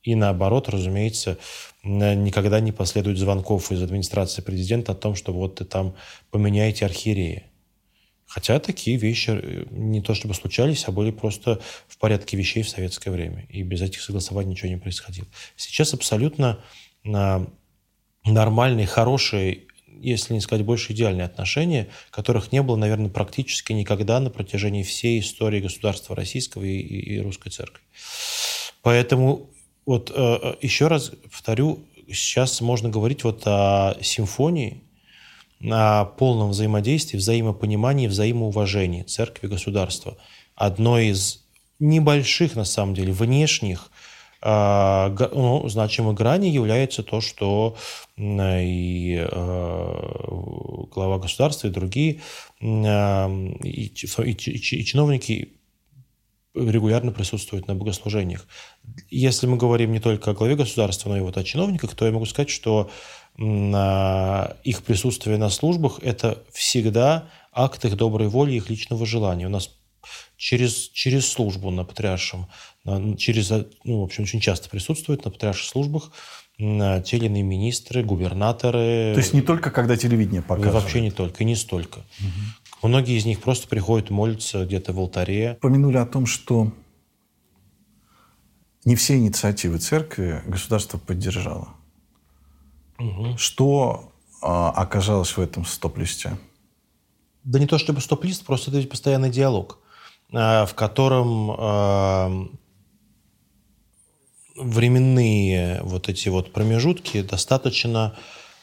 И 0.02 0.16
наоборот, 0.16 0.68
разумеется, 0.68 1.38
никогда 1.84 2.58
не 2.58 2.72
последует 2.72 3.16
звонков 3.16 3.70
из 3.70 3.82
администрации 3.82 4.42
президента 4.42 4.92
о 4.92 4.96
том, 4.96 5.14
что 5.14 5.32
вот 5.32 5.56
ты 5.56 5.64
там 5.64 5.94
поменяете 6.30 6.86
архиерея. 6.86 7.44
Хотя 8.34 8.58
такие 8.58 8.96
вещи 8.96 9.30
э, 9.30 9.64
не 9.70 10.00
то 10.00 10.12
чтобы 10.12 10.34
случались, 10.34 10.88
а 10.88 10.90
были 10.90 11.12
просто 11.12 11.60
в 11.86 11.98
порядке 11.98 12.36
вещей 12.36 12.64
в 12.64 12.68
советское 12.68 13.12
время. 13.12 13.46
И 13.48 13.62
без 13.62 13.80
этих 13.80 14.00
согласований 14.00 14.50
ничего 14.50 14.70
не 14.70 14.76
происходило. 14.76 15.28
Сейчас 15.54 15.94
абсолютно 15.94 16.58
а, 17.06 17.46
нормальные, 18.24 18.88
хорошие, 18.88 19.68
если 19.86 20.34
не 20.34 20.40
сказать 20.40 20.66
больше, 20.66 20.92
идеальные 20.92 21.26
отношения, 21.26 21.86
которых 22.10 22.50
не 22.50 22.60
было, 22.60 22.74
наверное, 22.74 23.08
практически 23.08 23.72
никогда 23.72 24.18
на 24.18 24.30
протяжении 24.30 24.82
всей 24.82 25.20
истории 25.20 25.60
государства 25.60 26.16
российского 26.16 26.64
и, 26.64 26.76
и, 26.76 27.14
и 27.14 27.20
русской 27.20 27.50
церкви. 27.50 27.84
Поэтому 28.82 29.48
вот 29.86 30.10
э, 30.10 30.14
э, 30.16 30.54
еще 30.60 30.88
раз 30.88 31.12
повторю, 31.30 31.84
сейчас 32.08 32.60
можно 32.60 32.88
говорить 32.88 33.22
вот 33.22 33.46
о 33.46 33.96
симфонии, 34.02 34.82
о 35.70 36.04
полном 36.04 36.50
взаимодействии, 36.50 37.16
взаимопонимании, 37.16 38.06
взаимоуважении 38.06 39.02
церкви 39.02 39.46
и 39.46 39.50
государства. 39.50 40.16
Одной 40.54 41.08
из 41.08 41.44
небольших, 41.78 42.56
на 42.56 42.64
самом 42.64 42.94
деле, 42.94 43.12
внешних 43.12 43.90
э, 44.42 45.16
ну, 45.32 45.68
значимой 45.68 46.14
грани 46.14 46.48
является 46.48 47.02
то, 47.02 47.20
что 47.20 47.76
и 48.16 49.26
глава 50.94 51.18
государства, 51.18 51.66
и 51.66 51.70
другие, 51.70 52.20
и, 52.60 53.92
и 53.92 54.84
чиновники 54.84 55.54
регулярно 56.54 57.10
присутствуют 57.10 57.66
на 57.66 57.74
богослужениях. 57.74 58.46
Если 59.10 59.46
мы 59.46 59.56
говорим 59.56 59.92
не 59.92 60.00
только 60.00 60.30
о 60.30 60.34
главе 60.34 60.54
государства, 60.54 61.08
но 61.08 61.16
и 61.16 61.20
вот 61.20 61.36
о 61.36 61.44
чиновниках, 61.44 61.94
то 61.94 62.06
я 62.06 62.12
могу 62.12 62.26
сказать, 62.26 62.50
что 62.50 62.90
их 63.36 64.82
присутствие 64.82 65.38
на 65.38 65.50
службах– 65.50 65.98
это 66.02 66.42
всегда 66.52 67.28
акт 67.52 67.84
их 67.84 67.96
доброй 67.96 68.28
воли, 68.28 68.52
их 68.52 68.70
личного 68.70 69.06
желания. 69.06 69.46
У 69.46 69.50
нас 69.50 69.70
через, 70.36 70.88
через 70.90 71.26
службу 71.26 71.70
на 71.70 71.84
патриаршем, 71.84 72.46
через, 73.16 73.50
ну, 73.50 74.00
в 74.00 74.02
общем, 74.04 74.24
очень 74.24 74.40
часто 74.40 74.68
присутствуют 74.68 75.24
на 75.24 75.30
патриарших 75.30 75.68
службах 75.68 76.12
те 76.56 77.16
или 77.16 77.26
иные 77.26 77.42
министры, 77.42 78.04
губернаторы. 78.04 79.12
То 79.14 79.18
есть 79.18 79.32
не 79.32 79.42
только 79.42 79.72
когда 79.72 79.96
телевидение 79.96 80.42
показывает? 80.42 80.74
Вообще 80.74 81.00
не 81.00 81.10
только, 81.10 81.42
и 81.42 81.46
не 81.46 81.56
столько. 81.56 81.98
Угу. 82.20 82.88
Многие 82.88 83.18
из 83.18 83.24
них 83.24 83.40
просто 83.40 83.66
приходят 83.66 84.10
молятся 84.10 84.64
где-то 84.64 84.92
в 84.92 85.00
алтаре. 85.00 85.58
Помянули 85.60 85.96
о 85.96 86.06
том, 86.06 86.26
что 86.26 86.72
не 88.84 88.94
все 88.94 89.16
инициативы 89.16 89.78
церкви 89.78 90.42
государство 90.46 90.98
поддержало. 90.98 91.70
Угу. 92.98 93.36
Что 93.38 94.12
а, 94.42 94.70
оказалось 94.70 95.36
в 95.36 95.40
этом 95.40 95.64
стоп-листе? 95.64 96.36
Да 97.44 97.58
не 97.58 97.66
то 97.66 97.78
чтобы 97.78 98.00
стоп-лист, 98.00 98.44
просто 98.44 98.70
это 98.70 98.86
постоянный 98.88 99.30
диалог, 99.30 99.78
а, 100.32 100.66
в 100.66 100.74
котором 100.74 101.50
а, 101.50 102.48
временные 104.56 105.82
вот 105.82 106.08
эти 106.08 106.28
вот 106.28 106.52
промежутки 106.52 107.22
достаточно 107.22 108.16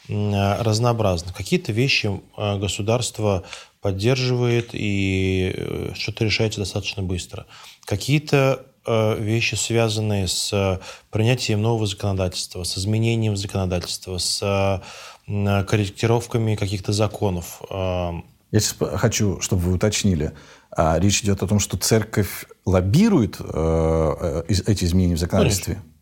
разнообразны. 0.08 1.32
Какие-то 1.32 1.70
вещи 1.70 2.20
государство 2.36 3.44
поддерживает 3.80 4.70
и 4.72 5.52
э, 5.54 5.92
что-то 5.94 6.24
решается 6.24 6.60
достаточно 6.60 7.04
быстро. 7.04 7.46
Какие-то 7.84 8.66
вещи, 8.86 9.54
связанные 9.54 10.28
с 10.28 10.52
э, 10.52 10.78
принятием 11.10 11.62
нового 11.62 11.86
законодательства, 11.86 12.64
с 12.64 12.76
изменением 12.78 13.36
законодательства, 13.36 14.18
с 14.18 14.82
корректировками 15.26 16.56
каких-то 16.56 16.92
законов. 16.92 17.62
Я 17.70 18.22
сейчас 18.52 18.76
хочу, 18.98 19.40
чтобы 19.40 19.62
вы 19.62 19.72
уточнили. 19.74 20.32
А 20.70 20.98
речь 20.98 21.22
идет 21.22 21.42
о 21.42 21.46
том, 21.46 21.60
что 21.60 21.76
церковь 21.76 22.46
лоббирует 22.64 23.36
эти 23.40 24.84
изменения 24.84 25.14
в 25.14 25.18
законодательстве? 25.18 25.74
Конечно. 25.74 25.92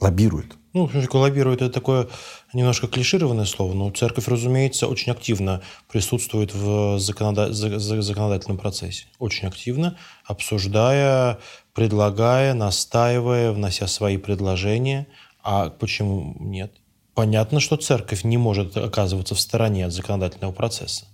Лоббирует? 0.00 0.56
Ну, 0.74 0.88
лоббирует 1.12 1.60
это 1.60 1.70
такое 1.70 2.08
немножко 2.54 2.86
клишированное 2.86 3.44
слово, 3.44 3.74
но 3.74 3.90
церковь, 3.90 4.26
разумеется, 4.28 4.88
очень 4.88 5.12
активно 5.12 5.62
присутствует 5.90 6.54
в 6.54 6.98
законода... 6.98 7.52
законодательном 7.52 8.56
процессе. 8.56 9.04
Очень 9.18 9.48
активно, 9.48 9.98
обсуждая, 10.24 11.38
предлагая, 11.74 12.54
настаивая, 12.54 13.52
внося 13.52 13.86
свои 13.86 14.16
предложения. 14.16 15.06
А 15.42 15.68
почему 15.68 16.36
нет? 16.40 16.72
Понятно, 17.14 17.60
что 17.60 17.76
церковь 17.76 18.24
не 18.24 18.38
может 18.38 18.76
оказываться 18.76 19.34
в 19.34 19.40
стороне 19.40 19.84
от 19.84 19.92
законодательного 19.92 20.52
процесса. 20.52 21.04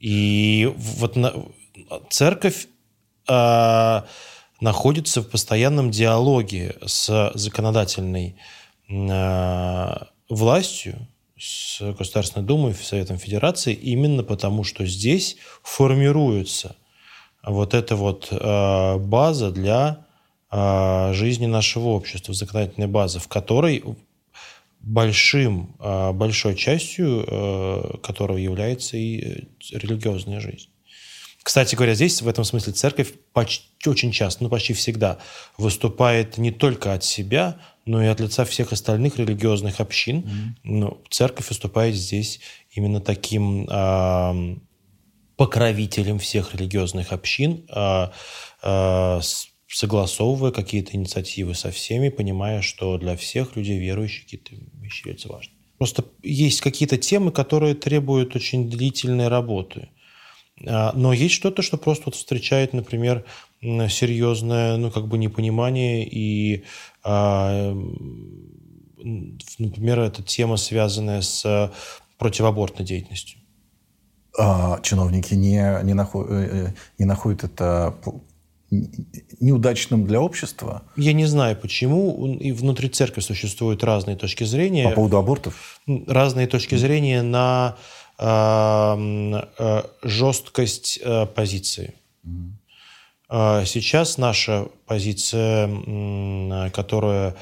И 0.00 0.72
вот 0.76 1.14
на... 1.14 1.32
церковь 2.10 2.66
э, 3.28 4.02
находится 4.60 5.22
в 5.22 5.28
постоянном 5.28 5.90
диалоге 5.90 6.76
с 6.84 7.32
законодательной 7.34 8.36
э, 8.88 9.94
властью, 10.28 11.08
с 11.38 11.80
Государственной 11.94 12.44
Думой, 12.44 12.74
Советом 12.74 13.18
Федерации, 13.18 13.72
именно 13.72 14.24
потому, 14.24 14.64
что 14.64 14.84
здесь 14.86 15.36
формируется 15.62 16.76
вот 17.44 17.74
эта 17.74 17.94
вот 17.94 18.28
э, 18.30 18.96
база 18.98 19.52
для 19.52 20.06
э, 20.50 21.12
жизни 21.14 21.46
нашего 21.46 21.88
общества, 21.88 22.34
законодательная 22.34 22.88
база, 22.88 23.20
в 23.20 23.28
которой 23.28 23.84
большим, 24.80 25.74
большой 26.14 26.54
частью 26.54 27.98
которого 28.00 28.36
является 28.36 28.96
и 28.96 29.48
религиозная 29.72 30.38
жизнь. 30.38 30.68
Кстати 31.42 31.74
говоря, 31.74 31.94
здесь 31.94 32.20
в 32.20 32.28
этом 32.28 32.44
смысле 32.44 32.72
церковь 32.72 33.12
почти, 33.32 33.88
очень 33.88 34.12
часто, 34.12 34.44
ну 34.44 34.50
почти 34.50 34.74
всегда 34.74 35.18
выступает 35.56 36.36
не 36.36 36.50
только 36.50 36.92
от 36.92 37.04
себя, 37.04 37.58
но 37.86 38.02
и 38.02 38.06
от 38.06 38.20
лица 38.20 38.44
всех 38.44 38.72
остальных 38.72 39.18
религиозных 39.18 39.80
общин. 39.80 40.20
Mm-hmm. 40.20 40.60
Ну, 40.64 41.02
церковь 41.10 41.48
выступает 41.48 41.94
здесь 41.94 42.40
именно 42.70 43.00
таким 43.00 43.66
э, 43.68 44.56
покровителем 45.36 46.18
всех 46.18 46.54
религиозных 46.54 47.12
общин, 47.12 47.64
э, 47.74 48.08
э, 48.62 49.20
согласовывая 49.68 50.50
какие-то 50.50 50.96
инициативы 50.96 51.54
со 51.54 51.70
всеми, 51.70 52.08
понимая, 52.10 52.60
что 52.60 52.98
для 52.98 53.16
всех 53.16 53.56
людей 53.56 53.78
верующих 53.78 54.24
какие-то 54.24 54.54
вещи 54.82 55.00
являются 55.00 55.28
важными. 55.28 55.56
Просто 55.78 56.04
есть 56.22 56.60
какие-то 56.60 56.98
темы, 56.98 57.30
которые 57.30 57.74
требуют 57.74 58.34
очень 58.34 58.68
длительной 58.68 59.28
работы. 59.28 59.90
А, 60.66 60.92
но 60.94 61.12
есть 61.12 61.34
что-то, 61.34 61.62
что 61.62 61.76
просто 61.76 62.04
вот 62.06 62.14
встречает, 62.14 62.72
например, 62.72 63.24
серьезное, 63.60 64.76
ну, 64.76 64.90
как 64.90 65.08
бы 65.08 65.18
непонимание 65.18 66.08
и, 66.08 66.64
а, 67.02 67.74
например, 69.58 70.00
эта 70.00 70.22
тема, 70.22 70.56
связанная 70.56 71.22
с 71.22 71.72
противоабортной 72.18 72.86
деятельностью. 72.86 73.40
А, 74.38 74.80
чиновники 74.82 75.34
не, 75.34 75.82
не, 75.82 75.94
находят, 75.94 76.30
э, 76.30 76.66
э, 76.68 76.72
не 76.98 77.04
находят 77.04 77.44
это 77.44 77.94
неудачным 78.70 80.06
для 80.06 80.20
общества? 80.20 80.82
Я 80.96 81.12
не 81.12 81.26
знаю, 81.26 81.56
почему. 81.56 82.36
И 82.36 82.52
внутри 82.52 82.88
церкви 82.88 83.20
существуют 83.20 83.82
разные 83.82 84.16
точки 84.16 84.44
зрения. 84.44 84.90
По 84.90 84.96
поводу 84.96 85.16
абортов? 85.16 85.80
Разные 86.06 86.46
точки 86.46 86.74
зрения 86.74 87.22
на 87.22 87.76
э, 87.76 87.76
э, 87.76 87.97
жесткость 90.02 90.98
э, 91.02 91.26
позиции. 91.26 91.94
Угу. 92.24 92.52
Сейчас 93.66 94.18
наша 94.18 94.68
позиция, 94.86 96.70
которая 96.70 97.36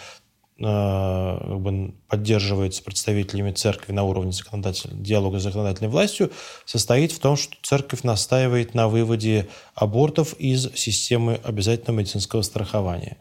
Э, 0.59 1.37
как 1.39 1.61
бы, 1.61 1.93
поддерживается 2.09 2.83
представителями 2.83 3.53
церкви 3.53 3.93
на 3.93 4.05
уровне 4.05 4.33
законодатель... 4.33 4.91
диалога 4.95 5.39
с 5.39 5.43
законодательной 5.43 5.91
властью, 5.91 6.31
состоит 6.65 7.13
в 7.13 7.19
том, 7.19 7.37
что 7.37 7.57
церковь 7.63 8.05
настаивает 8.05 8.73
на 8.73 8.89
выводе 8.89 9.49
абортов 9.75 10.33
из 10.39 10.73
системы 10.75 11.41
обязательного 11.45 12.01
медицинского 12.01 12.41
страхования. 12.41 13.19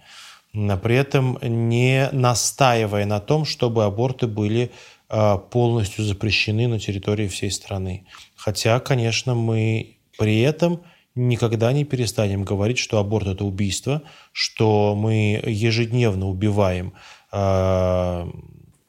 При 0.54 0.96
этом 0.96 1.38
не 1.42 2.08
настаивая 2.14 3.06
на 3.06 3.20
том, 3.20 3.44
чтобы 3.44 3.84
аборты 3.84 4.28
были 4.28 4.64
э, 4.64 4.70
полностью 5.08 6.04
запрещены 6.04 6.68
на 6.68 6.80
территории 6.80 7.28
всей 7.28 7.52
страны. 7.52 8.06
Хотя, 8.36 8.80
конечно, 8.80 9.36
мы 9.36 9.98
при 10.18 10.42
этом 10.42 10.82
никогда 11.14 11.72
не 11.74 11.86
перестанем 11.86 12.44
говорить, 12.44 12.78
что 12.78 12.98
аборт– 12.98 13.28
это 13.28 13.46
убийство, 13.46 14.02
что 14.32 14.96
мы 14.96 15.42
ежедневно 15.46 16.28
убиваем 16.28 16.94
Э, 17.38 18.26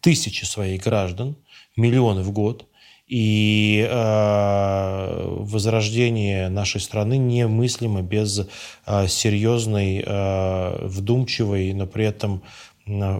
тысячи 0.01 0.45
своих 0.45 0.85
граждан, 0.85 1.37
миллионы 1.77 2.23
в 2.23 2.31
год, 2.31 2.67
и 3.09 3.85
э, 3.89 5.27
возрождение 5.41 6.49
нашей 6.49 6.81
страны 6.81 7.19
немыслимо 7.19 8.03
без 8.03 8.47
э, 8.87 9.09
серьезной, 9.09 10.05
э, 10.07 10.87
вдумчивой, 10.87 11.73
но 11.73 11.89
при 11.89 12.05
этом 12.05 12.43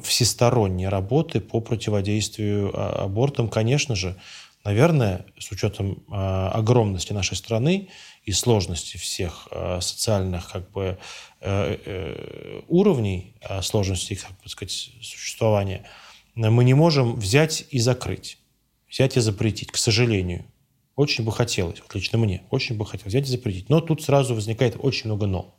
всесторонней 0.03 0.89
работы 0.89 1.41
по 1.41 1.61
противодействию 1.61 2.71
э, 2.71 2.73
абортам. 2.73 3.49
Конечно 3.49 3.97
же, 3.97 4.17
наверное, 4.65 5.27
с 5.39 5.51
учетом 5.51 6.05
э, 6.09 6.15
огромности 6.15 7.13
нашей 7.13 7.37
страны 7.37 7.89
и 8.23 8.33
сложности 8.33 8.97
всех 8.97 9.49
э, 9.51 9.81
социальных 9.81 10.53
как 10.53 10.71
бы, 10.71 10.99
э, 11.41 11.79
э, 11.85 12.63
уровней, 12.69 13.35
сложности 13.63 14.13
их, 14.13 14.23
так 14.23 14.49
сказать, 14.49 14.91
существования, 15.03 15.85
мы 16.35 16.65
не 16.65 16.75
можем 16.75 17.17
взять 17.17 17.65
и 17.71 17.79
закрыть, 17.81 18.39
взять 18.89 19.17
и 19.17 19.21
запретить, 19.21 19.73
к 19.73 19.77
сожалению. 19.77 20.45
Очень 20.95 21.25
бы 21.25 21.33
хотелось, 21.33 21.81
вот 21.81 21.95
лично 21.95 22.19
мне, 22.19 22.43
очень 22.51 22.77
бы 22.77 22.87
хотелось 22.87 23.13
взять 23.13 23.25
и 23.25 23.31
запретить. 23.31 23.69
Но 23.69 23.81
тут 23.81 24.03
сразу 24.03 24.35
возникает 24.35 24.77
очень 24.79 25.07
много 25.07 25.27
«но». 25.27 25.55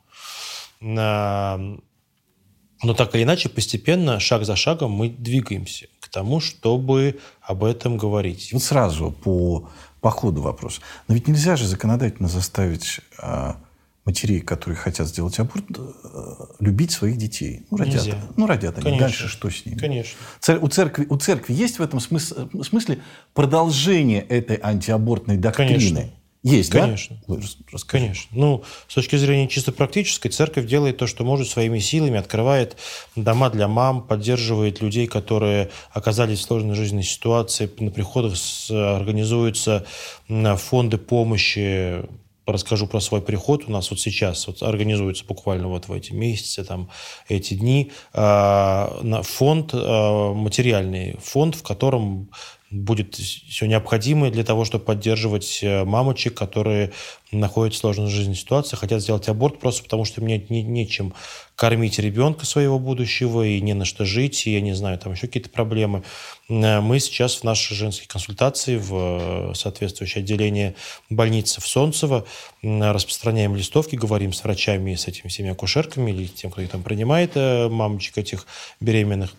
Но 2.82 2.94
так 2.94 3.14
или 3.14 3.22
иначе, 3.24 3.48
постепенно, 3.48 4.20
шаг 4.20 4.44
за 4.44 4.56
шагом 4.56 4.92
мы 4.92 5.08
двигаемся 5.08 5.86
к 6.00 6.08
тому, 6.08 6.40
чтобы 6.40 7.18
об 7.42 7.64
этом 7.64 7.96
говорить. 7.96 8.52
Вот 8.52 8.62
сразу 8.62 9.10
по 9.10 9.68
по 10.00 10.10
ходу 10.10 10.42
вопрос. 10.42 10.80
Но 11.08 11.14
ведь 11.14 11.28
нельзя 11.28 11.56
же 11.56 11.66
законодательно 11.66 12.28
заставить 12.28 13.00
а, 13.18 13.56
матерей, 14.04 14.40
которые 14.40 14.76
хотят 14.76 15.08
сделать 15.08 15.38
аборт, 15.38 15.64
а, 15.76 16.48
любить 16.60 16.92
своих 16.92 17.16
детей. 17.16 17.66
Ну, 17.70 17.78
родят, 17.78 17.94
нельзя. 17.94 18.18
ну, 18.36 18.46
родят 18.46 18.76
они. 18.76 18.84
Конечно. 18.84 19.06
Дальше 19.06 19.28
что 19.28 19.50
с 19.50 19.66
ними? 19.66 19.76
Конечно. 19.76 20.18
Цер, 20.40 20.62
у, 20.62 20.68
церкви, 20.68 21.06
у 21.08 21.16
церкви 21.16 21.52
есть 21.52 21.78
в 21.78 21.82
этом 21.82 22.00
смысле, 22.00 22.48
смысле 22.62 22.98
продолжение 23.34 24.22
этой 24.22 24.58
антиабортной 24.62 25.36
доктрины? 25.36 25.68
Конечно. 25.68 26.10
Есть, 26.42 26.70
Конечно. 26.70 27.20
да? 27.26 27.36
Расскажи. 27.72 28.04
Конечно. 28.04 28.30
Ну, 28.32 28.62
с 28.86 28.94
точки 28.94 29.16
зрения 29.16 29.48
чисто 29.48 29.72
практической, 29.72 30.28
церковь 30.28 30.66
делает 30.66 30.96
то, 30.96 31.06
что 31.06 31.24
может 31.24 31.48
своими 31.48 31.80
силами, 31.80 32.18
открывает 32.18 32.76
дома 33.16 33.50
для 33.50 33.66
мам, 33.66 34.06
поддерживает 34.06 34.80
людей, 34.80 35.08
которые 35.08 35.70
оказались 35.92 36.38
в 36.38 36.42
сложной 36.42 36.76
жизненной 36.76 37.02
ситуации. 37.02 37.68
На 37.80 37.90
приходах 37.90 38.34
организуются 38.70 39.84
фонды 40.28 40.96
помощи 40.98 42.04
расскажу 42.48 42.86
про 42.86 43.00
свой 43.00 43.20
приход. 43.20 43.64
У 43.66 43.70
нас 43.70 43.90
вот 43.90 44.00
сейчас 44.00 44.46
вот 44.46 44.62
организуется 44.62 45.24
буквально 45.26 45.68
вот 45.68 45.88
в 45.88 45.92
эти 45.92 46.12
месяцы, 46.12 46.64
там, 46.64 46.88
эти 47.28 47.54
дни, 47.54 47.92
э, 48.14 49.22
фонд, 49.22 49.74
э, 49.74 50.32
материальный 50.34 51.16
фонд, 51.20 51.54
в 51.56 51.62
котором 51.62 52.30
будет 52.70 53.14
все 53.14 53.66
необходимое 53.66 54.30
для 54.30 54.44
того, 54.44 54.64
чтобы 54.64 54.84
поддерживать 54.84 55.60
э, 55.62 55.84
мамочек, 55.84 56.34
которые 56.34 56.92
находятся 57.32 57.78
в 57.78 57.80
сложной 57.80 58.10
жизненной 58.10 58.36
ситуации, 58.36 58.76
хотят 58.76 59.00
сделать 59.00 59.28
аборт 59.28 59.58
просто 59.58 59.82
потому, 59.82 60.04
что 60.04 60.20
мне 60.20 60.44
не, 60.50 60.62
нечем 60.62 61.14
кормить 61.56 61.98
ребенка 61.98 62.44
своего 62.44 62.78
будущего 62.78 63.44
и 63.46 63.60
не 63.60 63.72
на 63.72 63.84
что 63.84 64.04
жить, 64.04 64.46
и 64.46 64.52
я 64.52 64.60
не 64.60 64.74
знаю, 64.74 64.98
там 64.98 65.12
еще 65.12 65.26
какие-то 65.28 65.48
проблемы. 65.48 66.02
Э, 66.50 66.80
мы 66.80 67.00
сейчас 67.00 67.36
в 67.36 67.44
нашей 67.44 67.74
женской 67.74 68.06
консультации 68.06 68.76
в 68.76 69.50
э, 69.50 69.54
соответствующее 69.54 70.22
отделение 70.22 70.74
больницы 71.08 71.62
в 71.62 71.66
Солнцево 71.66 72.26
распространяем 72.62 73.56
листовки, 73.56 73.96
говорим 73.96 74.34
с 74.34 74.44
врачами, 74.44 74.94
с 74.94 75.08
этими 75.08 75.28
всеми 75.28 75.50
акушерками 75.50 76.10
или 76.10 76.26
тем, 76.26 76.50
кто 76.50 76.60
их 76.60 76.70
там 76.70 76.82
принимает, 76.82 77.34
мамочек 77.34 78.18
этих 78.18 78.46
беременных, 78.80 79.34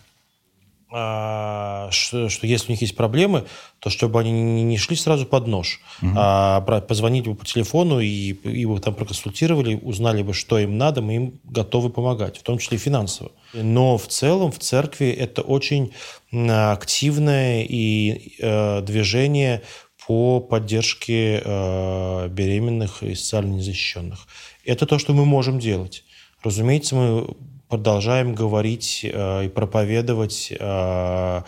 что, 0.90 2.28
что 2.28 2.46
если 2.46 2.68
у 2.68 2.70
них 2.72 2.80
есть 2.80 2.96
проблемы, 2.96 3.44
то 3.78 3.90
чтобы 3.90 4.20
они 4.20 4.32
не 4.62 4.76
шли 4.76 4.96
сразу 4.96 5.24
под 5.24 5.46
нож, 5.46 5.80
угу. 6.02 6.12
а 6.16 6.60
позвонить 6.60 7.26
бы 7.26 7.34
по 7.34 7.44
телефону 7.44 8.00
и, 8.00 8.32
и 8.32 8.66
бы 8.66 8.78
там 8.80 8.94
проконсультировали, 8.94 9.76
узнали 9.76 10.22
бы, 10.22 10.34
что 10.34 10.58
им 10.58 10.78
надо, 10.78 11.00
мы 11.00 11.14
им 11.14 11.40
готовы 11.44 11.90
помогать, 11.90 12.38
в 12.38 12.42
том 12.42 12.58
числе 12.58 12.76
и 12.76 12.80
финансово. 12.80 13.30
Но 13.52 13.98
в 13.98 14.08
целом 14.08 14.50
в 14.50 14.58
церкви 14.58 15.08
это 15.08 15.42
очень 15.42 15.92
активное 16.32 17.64
и 17.68 18.34
э, 18.38 18.82
движение 18.82 19.62
по 20.06 20.40
поддержке 20.40 21.40
э, 21.44 22.28
беременных 22.28 23.02
и 23.02 23.14
социально 23.14 23.54
незащищенных. 23.54 24.26
Это 24.64 24.86
то, 24.86 24.98
что 24.98 25.12
мы 25.12 25.24
можем 25.24 25.58
делать. 25.58 26.04
Разумеется, 26.42 26.96
мы 26.96 27.28
продолжаем 27.70 28.34
говорить 28.34 29.00
э, 29.04 29.46
и 29.46 29.48
проповедовать 29.48 30.52
э, 30.52 30.56
о 30.58 31.44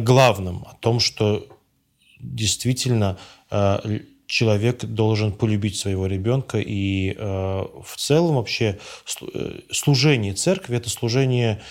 главном, 0.00 0.66
о 0.68 0.74
том, 0.80 0.98
что 1.00 1.46
действительно 2.20 3.16
э, 3.50 4.00
человек 4.26 4.84
должен 4.84 5.32
полюбить 5.32 5.76
своего 5.76 6.06
ребенка. 6.06 6.58
И 6.58 7.14
э, 7.16 7.16
в 7.16 7.96
целом 7.96 8.34
вообще 8.34 8.78
э, 9.22 9.60
служение 9.70 10.34
церкви– 10.34 10.76
это 10.78 10.90
служение 10.90 11.62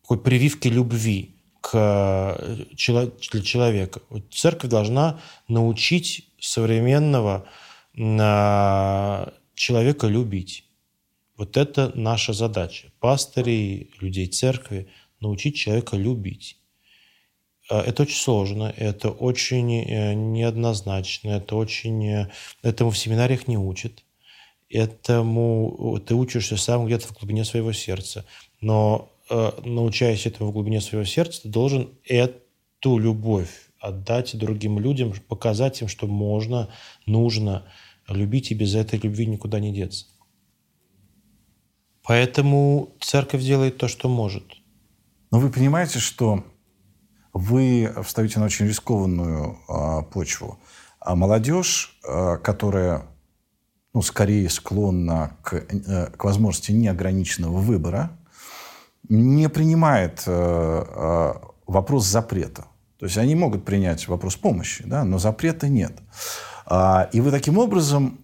такой 0.00 0.18
прививки 0.18 0.68
любви 0.68 1.36
к, 1.60 1.70
э, 1.74 2.64
для 3.32 3.42
человека. 3.42 4.00
Церковь 4.30 4.70
должна 4.70 5.20
научить 5.48 6.28
современного 6.40 7.46
человека 9.54 10.06
любить. 10.06 10.64
Вот 11.42 11.56
это 11.56 11.90
наша 11.96 12.32
задача. 12.32 12.92
Пастырей, 13.00 13.90
людей 14.00 14.28
церкви 14.28 14.86
научить 15.18 15.56
человека 15.56 15.96
любить. 15.96 16.56
А, 17.68 17.82
это 17.82 18.04
очень 18.04 18.20
сложно, 18.20 18.72
это 18.76 19.10
очень 19.10 19.80
э, 19.80 20.14
неоднозначно, 20.14 21.30
это 21.30 21.56
очень... 21.56 22.06
Э, 22.06 22.28
этому 22.62 22.92
в 22.92 22.96
семинариях 22.96 23.48
не 23.48 23.58
учат. 23.58 24.04
Этому 24.70 26.00
ты 26.06 26.14
учишься 26.14 26.56
сам 26.56 26.86
где-то 26.86 27.08
в 27.08 27.18
глубине 27.18 27.44
своего 27.44 27.72
сердца. 27.72 28.24
Но 28.60 29.10
э, 29.28 29.50
научаясь 29.64 30.26
этому 30.26 30.50
в 30.50 30.52
глубине 30.52 30.80
своего 30.80 31.04
сердца, 31.04 31.42
ты 31.42 31.48
должен 31.48 31.90
эту 32.04 32.98
любовь 32.98 33.50
отдать 33.80 34.38
другим 34.38 34.78
людям, 34.78 35.12
показать 35.26 35.82
им, 35.82 35.88
что 35.88 36.06
можно, 36.06 36.68
нужно 37.04 37.64
любить, 38.06 38.52
и 38.52 38.54
без 38.54 38.76
этой 38.76 39.00
любви 39.00 39.26
никуда 39.26 39.58
не 39.58 39.72
деться. 39.72 40.06
Поэтому 42.04 42.94
церковь 43.00 43.42
делает 43.42 43.78
то, 43.78 43.88
что 43.88 44.08
может. 44.08 44.44
Но 45.30 45.38
вы 45.38 45.50
понимаете, 45.50 45.98
что 45.98 46.44
вы 47.32 47.92
встаете 48.04 48.38
на 48.40 48.46
очень 48.46 48.66
рискованную 48.66 49.58
а, 49.68 50.02
почву. 50.02 50.58
А 51.00 51.14
молодежь, 51.14 51.98
а, 52.06 52.36
которая 52.36 53.06
ну, 53.94 54.02
скорее 54.02 54.48
склонна 54.50 55.36
к, 55.42 55.54
а, 55.54 56.10
к 56.10 56.24
возможности 56.24 56.72
неограниченного 56.72 57.58
выбора, 57.58 58.10
не 59.08 59.48
принимает 59.48 60.24
а, 60.26 61.40
а, 61.40 61.50
вопрос 61.66 62.06
запрета. 62.06 62.66
То 62.98 63.06
есть 63.06 63.18
они 63.18 63.34
могут 63.34 63.64
принять 63.64 64.06
вопрос 64.08 64.36
помощи, 64.36 64.84
да, 64.86 65.04
но 65.04 65.18
запрета 65.18 65.68
нет. 65.68 65.92
И 67.12 67.20
вы 67.20 67.32
таким 67.32 67.58
образом 67.58 68.20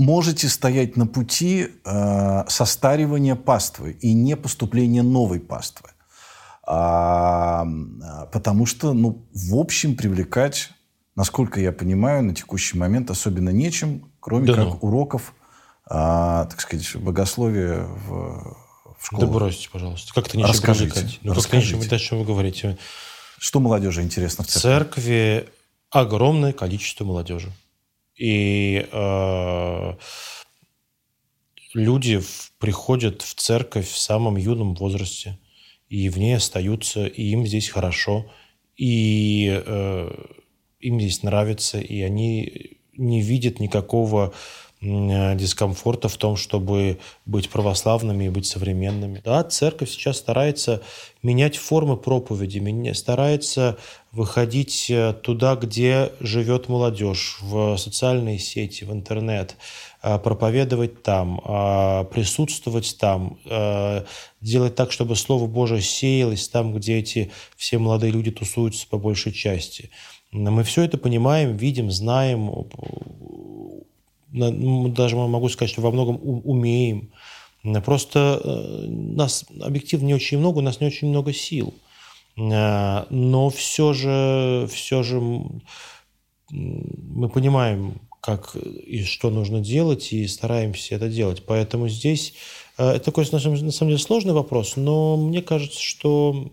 можете 0.00 0.48
стоять 0.48 0.96
на 0.96 1.06
пути 1.06 1.68
э, 1.84 2.44
состаривания 2.48 3.36
паствы 3.36 3.92
и 4.00 4.14
не 4.14 4.34
поступления 4.34 5.02
новой 5.02 5.40
паствы. 5.40 5.90
А, 6.62 7.66
потому 8.32 8.64
что, 8.64 8.94
ну, 8.94 9.26
в 9.34 9.56
общем, 9.56 9.96
привлекать, 9.96 10.70
насколько 11.16 11.60
я 11.60 11.72
понимаю, 11.72 12.24
на 12.24 12.34
текущий 12.34 12.78
момент 12.78 13.10
особенно 13.10 13.50
нечем, 13.50 14.10
кроме 14.20 14.46
да 14.46 14.54
как 14.54 14.64
ну. 14.64 14.78
уроков, 14.80 15.34
а, 15.86 16.46
так 16.46 16.60
сказать, 16.60 16.96
богословия 16.96 17.82
в, 17.82 18.56
в 18.98 19.06
школах. 19.06 19.26
Да 19.26 19.32
бросьте, 19.32 19.68
пожалуйста. 19.70 20.14
Как-то 20.14 20.38
нечем 20.38 20.50
Расскажите. 20.50 20.92
привлекать. 20.92 21.18
Ну. 21.22 21.34
Как, 21.34 21.92
о 21.92 21.98
чем 21.98 22.18
вы 22.20 22.24
говорите? 22.24 22.78
Что 23.38 23.60
молодежи 23.60 24.02
интересно 24.02 24.44
в 24.44 24.46
церкви? 24.46 24.60
В 24.60 24.62
церкви 24.62 25.48
огромное 25.90 26.52
количество 26.52 27.04
молодежи. 27.04 27.52
И 28.20 28.86
э, 28.92 29.94
люди 31.72 32.18
в, 32.18 32.52
приходят 32.58 33.22
в 33.22 33.34
церковь 33.34 33.88
в 33.88 33.96
самом 33.96 34.36
юном 34.36 34.74
возрасте, 34.74 35.38
и 35.88 36.10
в 36.10 36.18
ней 36.18 36.36
остаются, 36.36 37.06
и 37.06 37.22
им 37.30 37.46
здесь 37.46 37.70
хорошо, 37.70 38.30
и 38.76 39.62
э, 39.64 40.10
им 40.80 41.00
здесь 41.00 41.22
нравится, 41.22 41.80
и 41.80 42.02
они 42.02 42.76
не 42.92 43.22
видят 43.22 43.58
никакого 43.58 44.34
дискомфорта 44.82 46.08
в 46.08 46.16
том, 46.16 46.36
чтобы 46.36 46.98
быть 47.26 47.50
православными 47.50 48.24
и 48.24 48.28
быть 48.30 48.46
современными. 48.46 49.20
Да, 49.22 49.44
церковь 49.44 49.90
сейчас 49.90 50.16
старается 50.16 50.82
менять 51.22 51.58
формы 51.58 51.98
проповеди, 51.98 52.92
старается 52.94 53.76
выходить 54.10 54.90
э, 54.90 55.12
туда, 55.12 55.54
где 55.54 56.12
живет 56.18 56.68
молодежь, 56.68 57.38
в 57.42 57.76
социальные 57.76 58.38
сети, 58.38 58.84
в 58.84 58.92
интернет, 58.92 59.56
э, 60.02 60.18
проповедовать 60.18 61.02
там, 61.02 61.40
присутствовать 62.10 62.96
там, 62.98 63.38
делать 64.40 64.74
так, 64.74 64.92
чтобы 64.92 65.14
Слово 65.14 65.46
Божие 65.46 65.82
сеялось 65.82 66.48
там, 66.48 66.74
где 66.74 66.98
эти 66.98 67.30
все 67.56 67.78
молодые 67.78 68.12
люди 68.12 68.30
тусуются 68.30 68.86
по 68.88 68.96
большей 68.96 69.32
части. 69.32 69.90
Мы 70.32 70.62
все 70.62 70.82
это 70.82 70.96
понимаем, 70.96 71.56
видим, 71.56 71.90
знаем, 71.90 72.50
даже 74.32 75.16
могу 75.16 75.48
сказать, 75.48 75.70
что 75.70 75.82
во 75.82 75.90
многом 75.90 76.18
умеем. 76.22 77.12
Просто 77.84 78.40
э, 78.42 78.86
нас 78.88 79.44
объективно 79.60 80.06
не 80.06 80.14
очень 80.14 80.38
много, 80.38 80.58
у 80.58 80.62
нас 80.62 80.80
не 80.80 80.86
очень 80.86 81.08
много 81.08 81.32
сил. 81.32 81.74
Э, 82.36 83.04
но 83.10 83.50
все 83.50 83.92
же, 83.92 84.68
все 84.72 85.02
же 85.02 85.20
мы 86.50 87.28
понимаем, 87.28 88.00
как 88.22 88.56
и 88.56 89.04
что 89.04 89.30
нужно 89.30 89.60
делать, 89.60 90.12
и 90.12 90.26
стараемся 90.26 90.94
это 90.94 91.08
делать. 91.08 91.44
Поэтому 91.44 91.88
здесь 91.88 92.32
э, 92.78 92.92
это 92.92 93.04
такой, 93.04 93.26
на 93.30 93.40
самом 93.40 93.56
деле, 93.56 93.98
сложный 93.98 94.32
вопрос, 94.32 94.76
но 94.76 95.16
мне 95.16 95.42
кажется, 95.42 95.80
что 95.80 96.50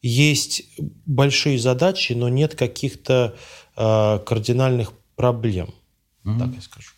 есть 0.00 0.62
большие 1.04 1.58
задачи, 1.58 2.14
но 2.14 2.30
нет 2.30 2.54
каких-то 2.54 3.36
кардинальных 3.76 4.94
проблем, 5.20 5.74
mm-hmm. 6.24 6.38
так 6.38 6.48
я 6.54 6.62
скажу, 6.62 6.92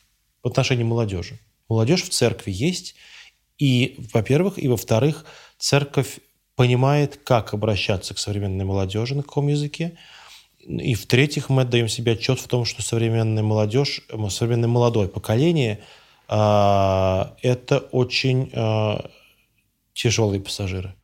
в 0.45 0.47
отношении 0.47 0.85
молодежи. 0.85 1.41
Молодежь 1.69 2.05
в 2.05 2.11
церкви 2.11 2.53
есть, 2.53 2.95
и, 3.59 3.97
во-первых, 4.13 4.63
и, 4.63 4.69
во-вторых, 4.69 5.25
церковь 5.59 6.21
понимает, 6.55 7.19
как 7.25 7.53
обращаться 7.53 8.15
к 8.15 8.19
современной 8.19 8.65
молодежи, 8.65 9.17
на 9.17 9.23
каком 9.23 9.49
языке, 9.49 9.99
и, 10.61 10.95
в-третьих, 10.95 11.49
мы 11.49 11.63
отдаем 11.63 11.89
себе 11.89 12.13
отчет 12.13 12.39
в 12.39 12.47
том, 12.47 12.65
что 12.65 12.83
современная 12.83 13.43
молодежь, 13.43 14.03
современное 14.29 14.69
молодое 14.69 15.09
поколение 15.09 15.81
э,– 16.29 17.25
это 17.43 17.79
очень 17.91 18.51
э, 18.53 18.99
тяжелые 19.95 20.41
пассажиры. 20.41 20.95